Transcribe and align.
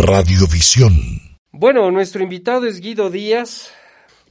Radiovisión. 0.00 0.92
Bueno, 1.50 1.90
nuestro 1.90 2.22
invitado 2.22 2.66
es 2.66 2.80
Guido 2.80 3.10
Díaz, 3.10 3.72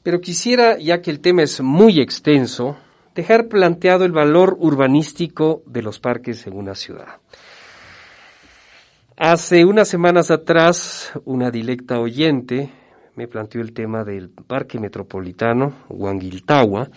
pero 0.02 0.22
quisiera, 0.22 0.78
ya 0.78 1.02
que 1.02 1.12
el 1.12 1.20
tema 1.20 1.44
es 1.44 1.60
muy 1.60 2.00
extenso, 2.00 2.78
dejar 3.14 3.50
planteado 3.50 4.06
el 4.06 4.14
valor 4.14 4.56
urbanístico 4.62 5.64
de 5.66 5.82
los 5.82 6.00
parques 6.00 6.48
en 6.48 6.56
una 6.56 6.74
ciudad. 6.74 7.18
Hace 9.18 9.66
unas 9.66 9.90
semanas 9.90 10.32
atrás, 10.32 11.12
una 11.26 11.52
directa 11.52 12.00
oyente 12.00 12.70
me 13.16 13.28
planteó 13.28 13.60
el 13.60 13.74
tema 13.74 14.06
del 14.06 14.30
Parque 14.30 14.80
Metropolitano 14.80 15.84
Huanguiltagua 15.90 16.88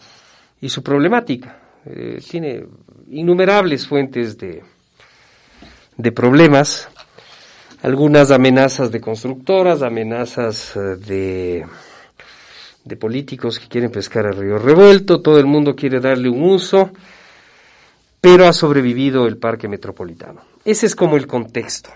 y 0.60 0.68
su 0.68 0.80
problemática. 0.84 1.60
Eh, 1.86 2.20
tiene 2.30 2.66
innumerables 3.08 3.84
fuentes 3.88 4.38
de, 4.38 4.62
de 5.96 6.12
problemas, 6.12 6.88
algunas 7.82 8.30
amenazas 8.30 8.90
de 8.90 9.00
constructoras, 9.00 9.82
amenazas 9.82 10.76
eh, 10.76 10.80
de, 10.96 11.66
de 12.84 12.96
políticos 12.96 13.58
que 13.58 13.68
quieren 13.68 13.90
pescar 13.90 14.26
a 14.26 14.32
río 14.32 14.58
revuelto, 14.58 15.20
todo 15.20 15.38
el 15.38 15.46
mundo 15.46 15.74
quiere 15.74 16.00
darle 16.00 16.28
un 16.28 16.42
uso, 16.42 16.90
pero 18.20 18.46
ha 18.46 18.52
sobrevivido 18.52 19.26
el 19.26 19.38
Parque 19.38 19.68
Metropolitano. 19.68 20.42
Ese 20.64 20.86
es 20.86 20.94
como 20.94 21.16
el 21.16 21.26
contexto. 21.26 21.90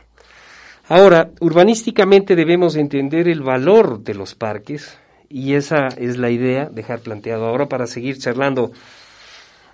Ahora, 0.89 1.31
urbanísticamente 1.41 2.35
debemos 2.35 2.77
entender 2.77 3.29
el 3.29 3.43
valor 3.43 4.01
de 4.03 4.15
los 4.15 4.35
parques 4.35 4.99
y 5.29 5.55
esa 5.55 5.89
es 5.97 6.19
la 6.19 6.31
idea, 6.31 6.69
dejar 6.71 7.01
planteado 7.01 7.47
ahora 7.47 7.67
para 7.67 7.87
seguir 7.87 8.19
charlando, 8.19 8.73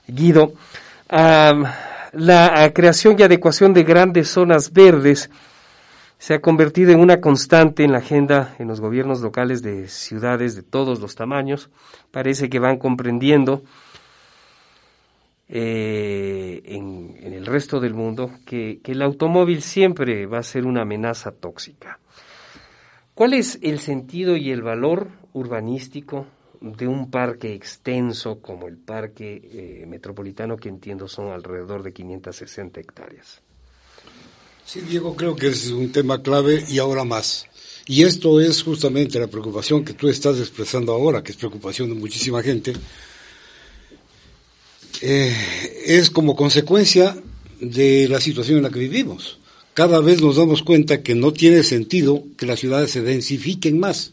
Guido. 0.06 0.52
la 1.08 2.70
creación 2.74 3.16
y 3.18 3.22
adecuación 3.22 3.72
de 3.74 3.82
grandes 3.84 4.28
zonas 4.28 4.72
verdes 4.72 5.30
se 6.20 6.34
ha 6.34 6.42
convertido 6.42 6.92
en 6.92 7.00
una 7.00 7.22
constante 7.22 7.82
en 7.82 7.92
la 7.92 7.98
agenda 7.98 8.54
en 8.58 8.68
los 8.68 8.78
gobiernos 8.78 9.22
locales 9.22 9.62
de 9.62 9.88
ciudades 9.88 10.54
de 10.54 10.62
todos 10.62 11.00
los 11.00 11.14
tamaños. 11.14 11.70
Parece 12.10 12.50
que 12.50 12.58
van 12.58 12.76
comprendiendo 12.76 13.62
eh, 15.48 16.60
en, 16.66 17.16
el 17.22 17.46
resto 17.46 17.80
del 17.80 17.94
mundo 17.94 18.32
que, 18.44 18.80
el 18.84 19.00
automóvil 19.00 19.62
siempre 19.62 20.26
va 20.26 20.40
a 20.40 20.42
ser 20.42 20.66
una 20.66 20.82
amenaza 20.82 21.32
tóxica. 21.32 21.98
¿Cuál 23.14 23.32
es 23.32 23.58
el 23.62 23.78
sentido 23.78 24.36
y 24.36 24.50
el 24.50 24.60
valor 24.60 25.08
urbanístico 25.32 26.26
de 26.60 26.86
un 26.86 27.10
parque 27.10 27.54
extenso 27.54 28.42
como 28.42 28.68
el 28.68 28.76
parque 28.76 29.40
eh, 29.42 29.86
metropolitano 29.86 30.58
que 30.58 30.68
entiendo 30.68 31.08
son 31.08 31.32
alrededor 31.32 31.82
de 31.82 31.94
560 31.94 32.78
hectáreas? 32.78 33.42
Sí, 34.72 34.82
Diego, 34.82 35.16
creo 35.16 35.34
que 35.34 35.48
es 35.48 35.66
un 35.70 35.90
tema 35.90 36.22
clave 36.22 36.64
y 36.68 36.78
ahora 36.78 37.02
más. 37.02 37.46
Y 37.88 38.04
esto 38.04 38.40
es 38.40 38.62
justamente 38.62 39.18
la 39.18 39.26
preocupación 39.26 39.84
que 39.84 39.94
tú 39.94 40.08
estás 40.08 40.38
expresando 40.38 40.92
ahora, 40.92 41.24
que 41.24 41.32
es 41.32 41.38
preocupación 41.38 41.88
de 41.88 41.96
muchísima 41.96 42.40
gente, 42.40 42.74
eh, 45.00 45.34
es 45.86 46.08
como 46.08 46.36
consecuencia 46.36 47.20
de 47.60 48.06
la 48.08 48.20
situación 48.20 48.58
en 48.58 48.62
la 48.62 48.70
que 48.70 48.78
vivimos. 48.78 49.40
Cada 49.74 49.98
vez 49.98 50.22
nos 50.22 50.36
damos 50.36 50.62
cuenta 50.62 51.02
que 51.02 51.16
no 51.16 51.32
tiene 51.32 51.64
sentido 51.64 52.22
que 52.36 52.46
las 52.46 52.60
ciudades 52.60 52.92
se 52.92 53.02
densifiquen 53.02 53.80
más. 53.80 54.12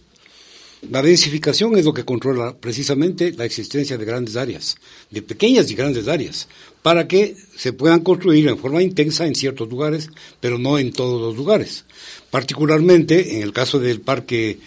La 0.89 1.03
densificación 1.03 1.78
es 1.78 1.85
lo 1.85 1.94
que 1.94 2.03
controla 2.03 2.58
precisamente 2.58 3.31
la 3.31 3.45
existencia 3.45 3.95
de 3.95 4.05
grandes 4.05 4.35
áreas, 4.35 4.78
de 5.11 5.22
pequeñas 5.22 5.69
y 5.69 5.75
grandes 5.75 6.08
áreas, 6.08 6.47
para 6.88 7.05
que 7.05 7.35
se 7.57 7.73
puedan 7.73 7.99
construir 7.99 8.47
en 8.47 8.57
forma 8.57 8.81
intensa 8.81 9.27
en 9.27 9.35
ciertos 9.35 9.67
lugares, 9.67 10.09
pero 10.39 10.57
no 10.57 10.80
en 10.80 10.94
todos 10.94 11.21
los 11.21 11.35
lugares. 11.35 11.83
Particularmente 12.31 13.35
en 13.35 13.41
el 13.44 13.52
caso 13.52 13.77
del 13.77 13.99
Parque 13.99 14.59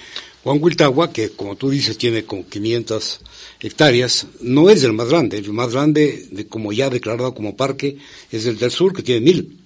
Juan 0.44 0.58
Huiltagua, 0.60 1.14
que 1.14 1.30
como 1.30 1.56
tú 1.56 1.70
dices 1.70 1.96
tiene 1.96 2.24
como 2.24 2.46
500 2.46 3.20
hectáreas, 3.60 4.26
no 4.42 4.68
es 4.68 4.84
el 4.84 4.92
más 4.92 5.08
grande. 5.08 5.38
El 5.38 5.50
más 5.54 5.72
grande, 5.72 6.26
de, 6.30 6.46
como 6.46 6.74
ya 6.74 6.90
declarado 6.90 7.32
como 7.32 7.56
parque, 7.56 7.96
es 8.30 8.44
el 8.44 8.58
del 8.58 8.70
sur, 8.70 8.92
que 8.92 9.02
tiene 9.02 9.22
mil. 9.22 9.59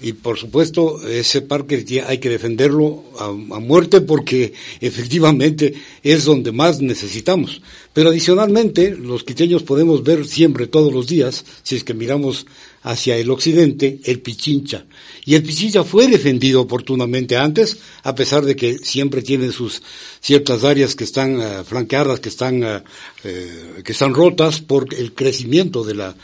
Y 0.00 0.12
por 0.12 0.38
supuesto, 0.38 1.04
ese 1.08 1.42
parque 1.42 1.84
hay 2.06 2.18
que 2.18 2.28
defenderlo 2.28 3.02
a, 3.18 3.32
muerte 3.32 4.00
porque 4.00 4.52
efectivamente 4.80 5.74
es 6.04 6.24
donde 6.24 6.52
más 6.52 6.80
necesitamos. 6.80 7.60
Pero 7.92 8.10
adicionalmente, 8.10 8.92
los 8.92 9.24
quiteños 9.24 9.64
podemos 9.64 10.04
ver 10.04 10.24
siempre, 10.26 10.68
todos 10.68 10.92
los 10.92 11.08
días, 11.08 11.44
si 11.64 11.74
es 11.74 11.82
que 11.82 11.94
miramos 11.94 12.46
hacia 12.82 13.16
el 13.16 13.28
occidente, 13.28 13.98
el 14.04 14.20
Pichincha. 14.20 14.86
Y 15.24 15.34
el 15.34 15.42
Pichincha 15.42 15.82
fue 15.82 16.06
defendido 16.06 16.60
oportunamente 16.60 17.36
antes, 17.36 17.78
a 18.04 18.14
pesar 18.14 18.44
de 18.44 18.54
que 18.54 18.78
siempre 18.78 19.22
tiene 19.22 19.50
sus 19.50 19.82
ciertas 20.20 20.62
áreas 20.62 20.94
que 20.94 21.04
están 21.04 21.40
eh, 21.40 21.64
flanqueadas, 21.64 22.20
que 22.20 22.28
están, 22.28 22.62
eh, 22.62 23.82
que 23.84 23.92
están 23.92 24.14
rotas 24.14 24.60
por 24.60 24.94
el 24.94 25.12
crecimiento 25.12 25.82
de 25.82 25.94
la, 25.96 26.14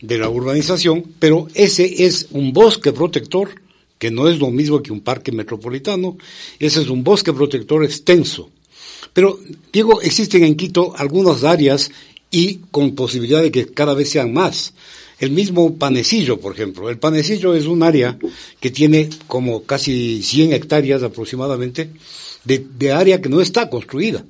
de 0.00 0.18
la 0.18 0.28
urbanización, 0.28 1.04
pero 1.18 1.48
ese 1.54 2.04
es 2.04 2.28
un 2.30 2.52
bosque 2.52 2.92
protector, 2.92 3.50
que 3.98 4.10
no 4.10 4.28
es 4.28 4.38
lo 4.38 4.50
mismo 4.50 4.82
que 4.82 4.92
un 4.92 5.00
parque 5.00 5.32
metropolitano, 5.32 6.16
ese 6.58 6.82
es 6.82 6.88
un 6.88 7.02
bosque 7.02 7.32
protector 7.32 7.84
extenso. 7.84 8.50
Pero, 9.12 9.38
digo, 9.72 10.00
existen 10.00 10.44
en 10.44 10.56
Quito 10.56 10.94
algunas 10.96 11.44
áreas 11.44 11.90
y 12.30 12.60
con 12.70 12.94
posibilidad 12.94 13.42
de 13.42 13.50
que 13.50 13.66
cada 13.66 13.94
vez 13.94 14.10
sean 14.10 14.32
más. 14.32 14.74
El 15.18 15.30
mismo 15.30 15.76
Panecillo, 15.76 16.38
por 16.38 16.54
ejemplo. 16.54 16.88
El 16.88 16.98
Panecillo 16.98 17.54
es 17.54 17.66
un 17.66 17.82
área 17.82 18.16
que 18.60 18.70
tiene 18.70 19.08
como 19.26 19.64
casi 19.64 20.22
100 20.22 20.52
hectáreas 20.52 21.02
aproximadamente 21.02 21.90
de, 22.44 22.64
de 22.78 22.92
área 22.92 23.20
que 23.20 23.28
no 23.28 23.40
está 23.40 23.68
construida. 23.68 24.24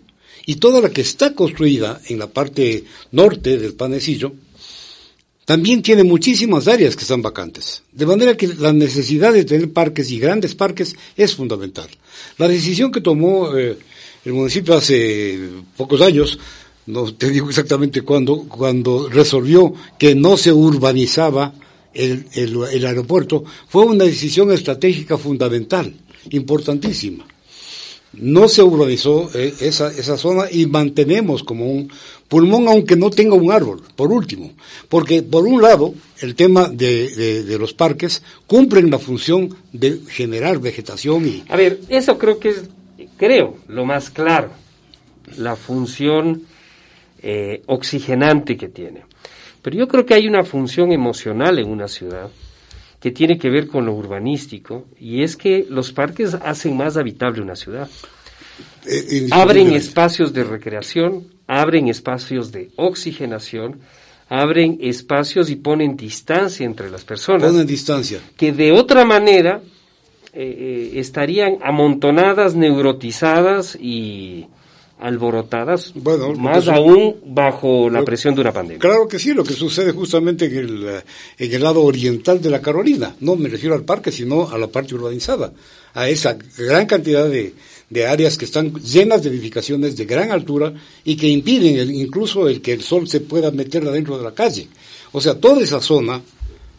Y 0.47 0.57
toda 0.57 0.81
la 0.81 0.89
que 0.89 1.03
está 1.03 1.35
construida 1.35 2.01
en 2.07 2.19
la 2.19 2.29
parte 2.29 2.85
norte 3.13 3.59
del 3.59 3.75
Panecillo 3.75 4.33
también 5.49 5.81
tiene 5.81 6.05
muchísimas 6.05 6.69
áreas 6.69 6.95
que 6.95 7.05
están 7.05 7.23
vacantes. 7.23 7.83
De 7.91 8.05
manera 8.05 8.37
que 8.37 8.49
la 8.49 8.71
necesidad 8.71 9.33
de 9.33 9.47
tener 9.47 9.73
parques 9.73 10.11
y 10.11 10.19
grandes 10.19 10.55
parques 10.55 10.95
es 11.17 11.35
fundamental. 11.35 11.89
La 12.37 12.47
decisión 12.47 12.93
que 12.93 13.01
tomó 13.01 13.57
eh, 13.57 13.79
el 14.27 14.33
municipio 14.35 14.75
hace 14.75 15.39
pocos 15.75 16.03
años, 16.03 16.39
no 16.85 17.15
te 17.15 17.31
digo 17.31 17.49
exactamente 17.49 18.03
cuándo, 18.03 18.47
cuando 18.47 19.09
resolvió 19.09 19.73
que 19.99 20.15
no 20.15 20.37
se 20.37 20.53
urbanizaba 20.53 21.55
el, 21.95 22.27
el 22.35 22.85
aeropuerto, 22.85 23.43
fue 23.71 23.87
una 23.87 24.05
decisión 24.05 24.53
estratégica 24.53 25.17
fundamental, 25.17 25.95
importantísima 26.29 27.25
no 28.13 28.49
se 28.49 28.63
urbanizó 28.63 29.31
eh, 29.35 29.55
esa, 29.61 29.89
esa 29.89 30.17
zona 30.17 30.45
y 30.51 30.67
mantenemos 30.67 31.43
como 31.43 31.71
un 31.71 31.91
pulmón 32.29 32.69
aunque 32.69 32.97
no 32.97 33.11
tenga 33.11 33.35
un 33.35 33.51
árbol, 33.51 33.83
por 33.97 34.13
último. 34.13 34.53
Porque 34.89 35.23
por 35.23 35.47
un 35.47 35.63
lado, 35.63 35.95
el 36.21 36.35
tema 36.35 36.69
de, 36.69 37.45
de, 37.45 37.59
los 37.59 37.75
parques 37.75 38.23
cumplen 38.47 38.91
la 38.91 38.99
función 38.99 39.55
de 39.73 40.01
generar 40.09 40.59
vegetación 40.59 41.27
y... 41.27 41.45
A 41.49 41.57
ver, 41.57 41.81
eso 41.89 42.19
creo 42.19 42.39
que 42.39 42.51
es, 42.51 42.65
creo, 43.17 43.57
lo 43.69 43.85
más 43.85 44.11
claro, 44.11 44.51
la 45.37 45.57
función 45.57 46.43
eh, 47.23 47.63
oxigenante 47.67 48.57
que 48.57 48.69
tiene. 48.69 49.03
Pero 49.63 49.77
yo 49.77 49.89
creo 49.89 50.07
que 50.07 50.15
hay 50.15 50.27
una 50.27 50.45
función 50.45 50.93
emocional 50.93 51.59
en 51.59 51.69
una 51.69 51.89
ciudad 51.89 52.31
que 53.01 53.11
tiene 53.11 53.39
que 53.39 53.51
ver 53.51 53.69
con 53.69 53.87
lo 53.87 53.95
urbanístico 53.95 54.87
y 54.99 55.23
es 55.23 55.37
que 55.37 55.67
los 55.69 55.93
parques 55.93 56.35
hacen 56.35 56.77
más 56.77 56.97
habitable 56.97 57.43
una 57.43 57.57
ciudad. 57.57 57.89
Eh, 58.87 59.29
abren 59.31 59.73
espacios 59.73 60.33
de 60.33 60.45
recreación, 60.45 61.29
abren 61.47 61.89
espacios 61.89 62.51
de 62.51 62.71
oxigenación, 62.77 63.81
abren 64.29 64.79
espacios 64.81 65.51
y 65.51 65.57
ponen 65.57 65.97
distancia 65.97 66.67
entre 66.67 66.91
las 66.91 67.05
personas. 67.05 67.51
Ponen 67.51 67.67
distancia. 67.67 68.21
Que 68.37 68.53
de 68.53 68.73
otra 68.73 69.05
manera 69.05 69.61
eh, 70.33 70.91
eh, 70.95 71.01
estarían 71.01 71.59
amontonadas, 71.63 72.55
neurotizadas 72.55 73.77
y 73.81 74.47
alborotadas, 75.01 75.93
bueno, 75.95 76.33
más 76.35 76.69
aún 76.69 77.17
bajo 77.27 77.89
la 77.89 78.05
presión 78.05 78.35
de 78.35 78.41
una 78.41 78.53
pandemia. 78.53 78.81
Claro 78.81 79.07
que 79.07 79.19
sí, 79.19 79.33
lo 79.33 79.45
que 79.45 79.55
sucede 79.55 79.93
justamente 79.93 80.47
en 80.47 80.57
el, 80.57 81.03
en 81.39 81.53
el 81.55 81.63
lado 81.63 81.83
oriental 81.83 82.41
de 82.41 82.51
la 82.51 82.61
Carolina, 82.61 83.15
no 83.21 83.37
me 83.37 83.49
refiero 83.49 83.75
al 83.75 83.85
parque, 83.85 84.11
sino 84.11 84.49
a 84.49 84.59
la 84.59 84.67
parte 84.67 84.95
urbanizada, 84.95 85.53
a 85.95 86.09
esa 86.09 86.37
gran 86.57 86.87
cantidad 86.87 87.29
de, 87.29 87.55
de 87.91 88.07
áreas 88.07 88.37
que 88.37 88.45
están 88.45 88.75
llenas 88.75 89.23
de 89.23 89.31
edificaciones 89.31 89.97
de 89.97 90.05
gran 90.05 90.31
altura 90.31 90.75
y 91.05 91.17
que 91.17 91.29
impiden 91.29 91.95
incluso 91.95 92.49
el 92.49 92.61
que 92.61 92.73
el 92.73 92.83
sol 92.83 93.09
se 93.09 93.21
pueda 93.21 93.51
meter 93.51 93.87
adentro 93.87 94.19
de 94.19 94.25
la 94.25 94.35
calle. 94.35 94.69
O 95.13 95.21
sea, 95.21 95.35
toda 95.35 95.63
esa 95.63 95.81
zona 95.81 96.21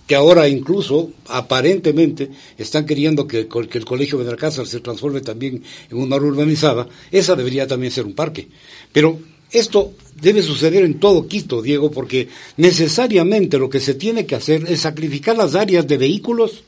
que 0.10 0.16
ahora 0.16 0.50
incluso 0.50 1.12
aparentemente 1.28 2.32
están 2.58 2.88
queriendo 2.88 3.28
que, 3.28 3.42
el 3.42 3.86
colegio 3.86 4.18
de 4.18 4.24
Benalcázar 4.24 4.66
se 4.66 4.80
transforme 4.80 5.22
también 5.22 5.62
en 5.88 5.98
una 5.98 6.16
área 6.16 6.30
urbanizada, 6.30 6.88
esa 7.12 7.36
debería 7.36 7.68
también 7.68 7.92
ser 7.92 8.08
un 8.08 8.16
parque. 8.16 8.48
Pero 8.92 9.20
esto 9.52 9.94
debe 10.20 10.42
suceder 10.42 10.84
en 10.84 11.00
todo 11.00 11.28
Quito, 11.28 11.62
Diego, 11.62 11.92
porque 11.92 12.28
necesariamente 12.58 13.60
lo 13.60 13.70
que 13.70 13.80
se 13.80 13.94
tiene 13.94 14.26
que 14.26 14.34
hacer 14.34 14.66
es 14.68 14.82
sacrificar 14.82 15.38
las 15.38 15.54
áreas 15.54 15.86
de 15.86 16.00
vehículos 16.00 16.64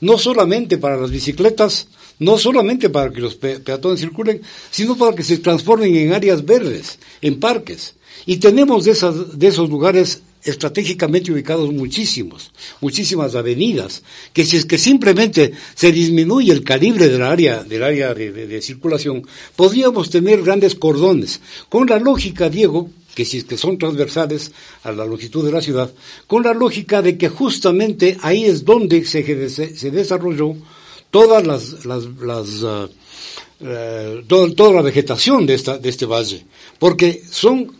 no 0.00 0.16
solamente 0.16 0.78
para 0.78 0.96
las 0.96 1.10
bicicletas, 1.10 1.88
no 2.18 2.38
solamente 2.38 2.88
para 2.88 3.12
que 3.12 3.20
los 3.20 3.34
peatones 3.34 4.00
circulen, 4.00 4.40
sino 4.70 4.96
para 4.96 5.14
que 5.14 5.22
se 5.22 5.36
transformen 5.36 5.94
en 5.96 6.14
áreas 6.14 6.46
verdes, 6.46 6.98
en 7.20 7.40
parques. 7.40 7.94
Y 8.24 8.38
tenemos 8.38 8.86
de, 8.86 8.92
esas, 8.92 9.38
de 9.38 9.48
esos 9.48 9.68
lugares 9.68 10.22
estratégicamente 10.46 11.32
ubicados 11.32 11.72
muchísimos, 11.72 12.52
muchísimas 12.80 13.34
avenidas, 13.34 14.02
que 14.32 14.44
si 14.44 14.56
es 14.56 14.64
que 14.64 14.78
simplemente 14.78 15.52
se 15.74 15.92
disminuye 15.92 16.52
el 16.52 16.64
calibre 16.64 17.08
del 17.08 17.22
área, 17.22 17.62
del 17.64 17.82
área 17.82 18.14
de, 18.14 18.62
circulación, 18.62 19.26
podríamos 19.54 20.08
tener 20.10 20.42
grandes 20.42 20.74
cordones. 20.74 21.40
Con 21.68 21.86
la 21.86 21.98
lógica, 21.98 22.48
Diego, 22.48 22.90
que 23.14 23.24
si 23.24 23.38
es 23.38 23.44
que 23.44 23.56
son 23.56 23.78
transversales 23.78 24.52
a 24.82 24.92
la 24.92 25.04
longitud 25.04 25.44
de 25.44 25.52
la 25.52 25.60
ciudad, 25.60 25.92
con 26.26 26.42
la 26.42 26.54
lógica 26.54 27.02
de 27.02 27.18
que 27.18 27.28
justamente 27.28 28.16
ahí 28.22 28.44
es 28.44 28.64
donde 28.64 29.04
se, 29.04 29.48
se 29.48 29.90
desarrolló 29.90 30.56
todas 31.10 31.46
las, 31.46 31.72
uh, 31.86 32.88
uh, 33.60 34.22
toda 34.26 34.72
la 34.72 34.82
vegetación 34.82 35.46
de, 35.46 35.54
esta, 35.54 35.78
de 35.78 35.88
este 35.88 36.06
valle, 36.06 36.44
porque 36.78 37.22
son 37.30 37.72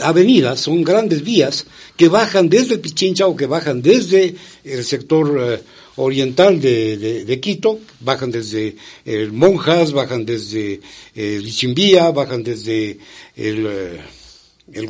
avenidas, 0.00 0.60
son 0.60 0.82
grandes 0.82 1.22
vías 1.22 1.66
que 1.96 2.08
bajan 2.08 2.48
desde 2.48 2.78
Pichincha 2.78 3.26
o 3.26 3.36
que 3.36 3.46
bajan 3.46 3.82
desde 3.82 4.34
el 4.64 4.84
sector 4.84 5.30
uh, 5.30 6.02
oriental 6.02 6.60
de, 6.60 7.38
Quito, 7.40 7.80
bajan 8.00 8.30
desde 8.30 8.76
el 9.04 9.32
Monjas, 9.32 9.92
bajan 9.92 10.24
desde 10.26 10.80
el 11.14 11.42
Lichimbía, 11.42 12.10
bajan 12.10 12.42
desde 12.42 12.98
el, 13.34 14.00
el 14.72 14.88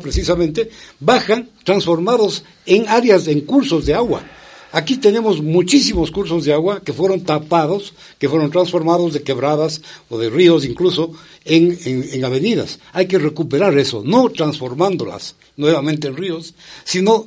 precisamente, 0.00 0.70
bajan 1.00 1.50
transformados 1.64 2.44
en 2.64 2.88
áreas, 2.88 3.26
en 3.26 3.40
cursos 3.40 3.86
de 3.86 3.94
agua 3.94 4.35
Aquí 4.76 4.98
tenemos 4.98 5.40
muchísimos 5.40 6.10
cursos 6.10 6.44
de 6.44 6.52
agua 6.52 6.82
que 6.84 6.92
fueron 6.92 7.22
tapados, 7.22 7.94
que 8.18 8.28
fueron 8.28 8.50
transformados 8.50 9.14
de 9.14 9.22
quebradas 9.22 9.80
o 10.10 10.18
de 10.18 10.28
ríos 10.28 10.66
incluso 10.66 11.12
en, 11.46 11.78
en, 11.86 12.22
avenidas. 12.26 12.78
Hay 12.92 13.06
que 13.08 13.18
recuperar 13.18 13.78
eso, 13.78 14.02
no 14.04 14.28
transformándolas 14.28 15.36
nuevamente 15.56 16.08
en 16.08 16.16
ríos, 16.18 16.52
sino 16.84 17.26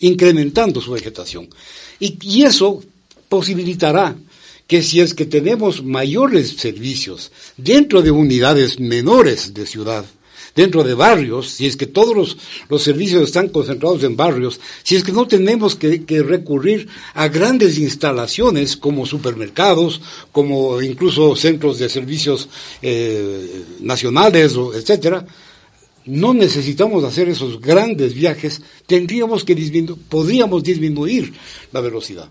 incrementando 0.00 0.82
su 0.82 0.90
vegetación. 0.90 1.48
Y 1.98 2.42
eso 2.42 2.84
posibilitará 3.30 4.14
que 4.66 4.82
si 4.82 5.00
es 5.00 5.14
que 5.14 5.24
tenemos 5.24 5.82
mayores 5.82 6.58
servicios 6.58 7.32
dentro 7.56 8.02
de 8.02 8.10
unidades 8.10 8.78
menores 8.78 9.54
de 9.54 9.64
ciudad, 9.64 10.04
dentro 10.54 10.84
de 10.84 10.94
barrios, 10.94 11.50
si 11.50 11.66
es 11.66 11.76
que 11.76 11.86
todos 11.86 12.36
los, 12.68 12.82
servicios 12.82 13.22
están 13.22 13.48
concentrados 13.48 14.02
en 14.04 14.16
barrios, 14.16 14.60
si 14.82 14.96
es 14.96 15.02
que 15.02 15.12
no 15.12 15.26
tenemos 15.26 15.74
que, 15.74 16.04
recurrir 16.22 16.88
a 17.14 17.28
grandes 17.28 17.78
instalaciones 17.78 18.76
como 18.76 19.06
supermercados, 19.06 20.00
como 20.32 20.80
incluso 20.80 21.34
centros 21.36 21.78
de 21.78 21.88
servicios 21.88 22.48
eh, 22.82 23.64
nacionales, 23.80 24.54
etcétera, 24.74 25.26
no 26.06 26.34
necesitamos 26.34 27.02
hacer 27.04 27.28
esos 27.28 27.60
grandes 27.60 28.14
viajes, 28.14 28.62
tendríamos 28.86 29.44
que 29.44 29.56
podríamos 30.08 30.62
disminuir 30.62 31.32
la 31.72 31.80
velocidad, 31.80 32.28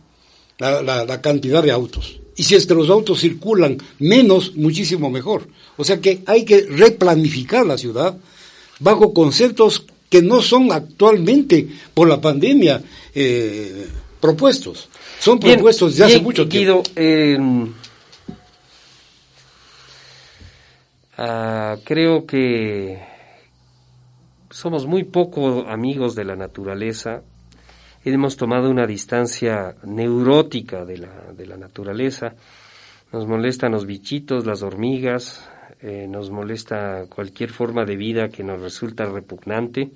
la 0.60 1.22
cantidad 1.22 1.64
de 1.64 1.72
autos. 1.72 2.20
Y 2.36 2.44
si 2.44 2.56
es 2.56 2.66
que 2.66 2.74
los 2.74 2.90
autos 2.90 3.20
circulan 3.20 3.78
menos, 4.00 4.56
muchísimo 4.56 5.10
mejor. 5.10 5.48
O 5.78 5.84
sea 5.84 6.00
que 6.00 6.24
hay 6.26 6.46
que 6.46 6.62
replanificar 6.62 7.66
la 7.66 7.78
ciudad 7.78 8.16
bajo 8.80 9.14
conceptos 9.14 9.86
que 10.10 10.22
no 10.22 10.42
son 10.42 10.72
actualmente 10.72 11.68
por 11.94 12.08
la 12.08 12.22
pandemia 12.22 12.82
eh, 13.16 13.88
propuestos. 14.20 14.90
Son 15.20 15.40
propuestos 15.40 15.96
desde 15.96 16.06
hace 16.06 16.22
mucho 16.22 16.48
tiempo. 16.48 16.84
Em, 16.96 17.74
ah, 21.18 21.78
creo 21.84 22.26
que 22.26 23.00
somos 24.52 24.86
muy 24.86 25.04
poco 25.04 25.66
amigos 25.68 26.14
de 26.14 26.26
la 26.26 26.36
naturaleza 26.36 27.24
hemos 28.12 28.36
tomado 28.36 28.70
una 28.70 28.86
distancia 28.86 29.76
neurótica 29.84 30.86
de 30.86 30.98
la, 30.98 31.34
de 31.36 31.46
la 31.46 31.58
naturaleza. 31.58 32.36
Nos 33.12 33.28
molestan 33.28 33.72
los 33.72 33.86
bichitos, 33.86 34.46
las 34.46 34.64
hormigas, 34.64 35.50
eh, 35.86 36.08
nos 36.08 36.32
molesta 36.32 37.08
cualquier 37.14 37.50
forma 37.50 37.84
de 37.84 37.98
vida 37.98 38.30
que 38.30 38.42
nos 38.42 38.62
resulta 38.62 39.04
repugnante. 39.04 39.92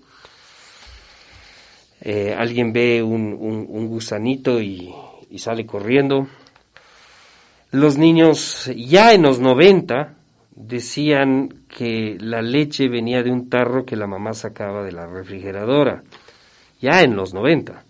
Eh, 2.02 2.36
alguien 2.38 2.74
ve 2.74 3.02
un, 3.02 3.34
un, 3.40 3.88
gusanito 3.88 4.60
y, 4.62 4.94
y, 5.30 5.40
sale 5.40 5.66
corriendo. 5.66 6.28
Los 7.72 7.98
niños 7.98 8.70
ya 8.76 9.14
en 9.14 9.22
los 9.22 9.40
90 9.40 10.14
decían 10.58 11.64
que 11.70 12.18
la 12.20 12.42
leche 12.42 12.90
venía 12.90 13.24
de 13.24 13.32
un 13.32 13.50
tarro 13.50 13.86
que 13.86 13.96
la 13.96 14.08
mamá 14.08 14.34
sacaba 14.34 14.84
de 14.84 14.92
la 14.92 15.08
refrigeradora. 15.08 16.04
Ya 16.82 17.02
en 17.02 17.16
los 17.16 17.34
90. 17.34 17.82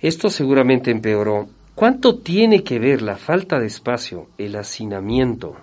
Esto 0.00 0.30
seguramente 0.30 0.90
empeoró. 0.90 1.48
¿Cuánto 1.74 2.20
tiene 2.20 2.64
que 2.64 2.78
ver 2.78 3.02
la 3.02 3.16
falta 3.16 3.58
de 3.58 3.66
espacio, 3.66 4.28
el 4.38 4.56
hacinamiento, 4.56 5.58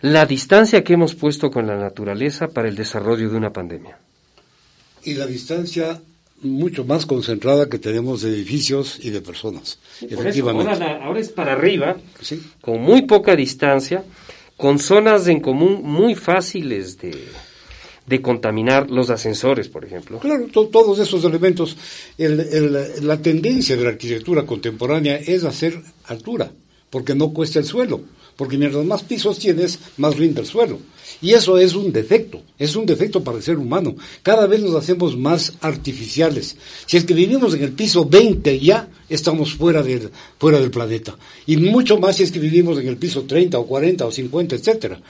la 0.00 0.26
distancia 0.26 0.84
que 0.84 0.94
hemos 0.94 1.14
puesto 1.14 1.50
con 1.50 1.66
la 1.66 1.76
naturaleza 1.76 2.48
para 2.48 2.68
el 2.68 2.76
desarrollo 2.76 3.30
de 3.30 3.36
una 3.36 3.52
pandemia? 3.52 3.98
Y 5.04 5.14
la 5.14 5.26
distancia 5.26 6.00
mucho 6.42 6.84
más 6.84 7.06
concentrada 7.06 7.68
que 7.68 7.78
tenemos 7.78 8.22
de 8.22 8.30
edificios 8.30 8.98
y 9.02 9.10
de 9.10 9.20
personas. 9.20 9.78
efectivamente. 10.00 10.72
ahora, 10.72 11.18
es 11.18 11.30
para 11.30 11.52
arriba, 11.52 11.96
con 12.60 12.80
muy 12.80 13.02
poca 13.02 13.34
distancia, 13.34 14.04
con 14.56 14.78
zonas 14.78 15.26
en 15.28 15.40
común 15.40 15.82
muy 15.82 16.14
fáciles 16.14 16.98
de, 16.98 17.16
de 18.06 18.22
contaminar 18.22 18.90
los 18.90 19.10
ascensores, 19.10 19.68
por 19.68 19.84
ejemplo. 19.84 20.18
Claro, 20.18 20.46
todos 20.48 20.98
esos 20.98 21.24
elementos. 21.24 21.76
la 22.16 23.20
tendencia 23.20 23.76
de 23.76 23.82
la 23.82 23.90
arquitectura 23.90 24.44
contemporánea 24.46 25.16
es 25.16 25.44
hacer 25.44 25.80
altura, 26.04 26.52
porque 26.90 27.14
no 27.14 27.32
cuesta 27.32 27.58
el 27.58 27.64
suelo, 27.64 28.00
porque 28.38 28.56
mientras 28.56 28.84
más 28.84 29.02
pisos 29.02 29.36
tienes, 29.40 29.80
más 29.96 30.16
rinde 30.16 30.42
el 30.42 30.46
suelo. 30.46 30.78
Y 31.20 31.32
eso 31.32 31.58
es 31.58 31.74
un 31.74 31.92
defecto, 31.92 32.40
es 32.56 32.76
un 32.76 32.86
defecto 32.86 33.24
para 33.24 33.38
el 33.38 33.42
ser 33.42 33.58
humano. 33.58 33.96
Cada 34.22 34.46
vez 34.46 34.62
nos 34.62 34.76
hacemos 34.76 35.16
más 35.16 35.54
artificiales. 35.60 36.56
Si 36.86 36.96
es 36.96 37.04
que 37.04 37.14
vivimos 37.14 37.52
en 37.54 37.64
el 37.64 37.72
piso 37.72 38.04
20 38.04 38.60
ya, 38.60 38.88
estamos 39.08 39.54
fuera 39.54 39.82
del, 39.82 40.10
fuera 40.38 40.60
del 40.60 40.70
planeta. 40.70 41.18
Y 41.46 41.56
mucho 41.56 41.98
más 41.98 42.18
si 42.18 42.22
es 42.22 42.30
que 42.30 42.38
vivimos 42.38 42.78
en 42.78 42.86
el 42.86 42.96
piso 42.96 43.24
30 43.24 43.58
o 43.58 43.66
40 43.66 44.06
o 44.06 44.12
50, 44.12 44.54
etcétera. 44.54 45.00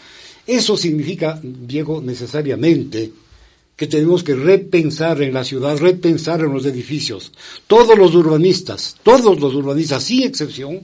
Eso 0.47 0.79
significa, 0.79 1.39
Diego, 1.43 2.01
necesariamente 2.01 3.13
que 3.77 3.87
tenemos 3.87 4.25
que 4.25 4.37
repensar 4.37 5.21
en 5.21 5.35
la 5.35 5.45
ciudad, 5.45 5.77
repensar 5.77 6.41
en 6.41 6.55
los 6.55 6.65
edificios. 6.65 7.31
Todos 7.67 7.99
los 7.99 8.15
urbanistas, 8.15 8.97
todos 9.03 9.39
los 9.39 9.55
urbanistas, 9.55 10.03
sin 10.03 10.23
excepción, 10.23 10.81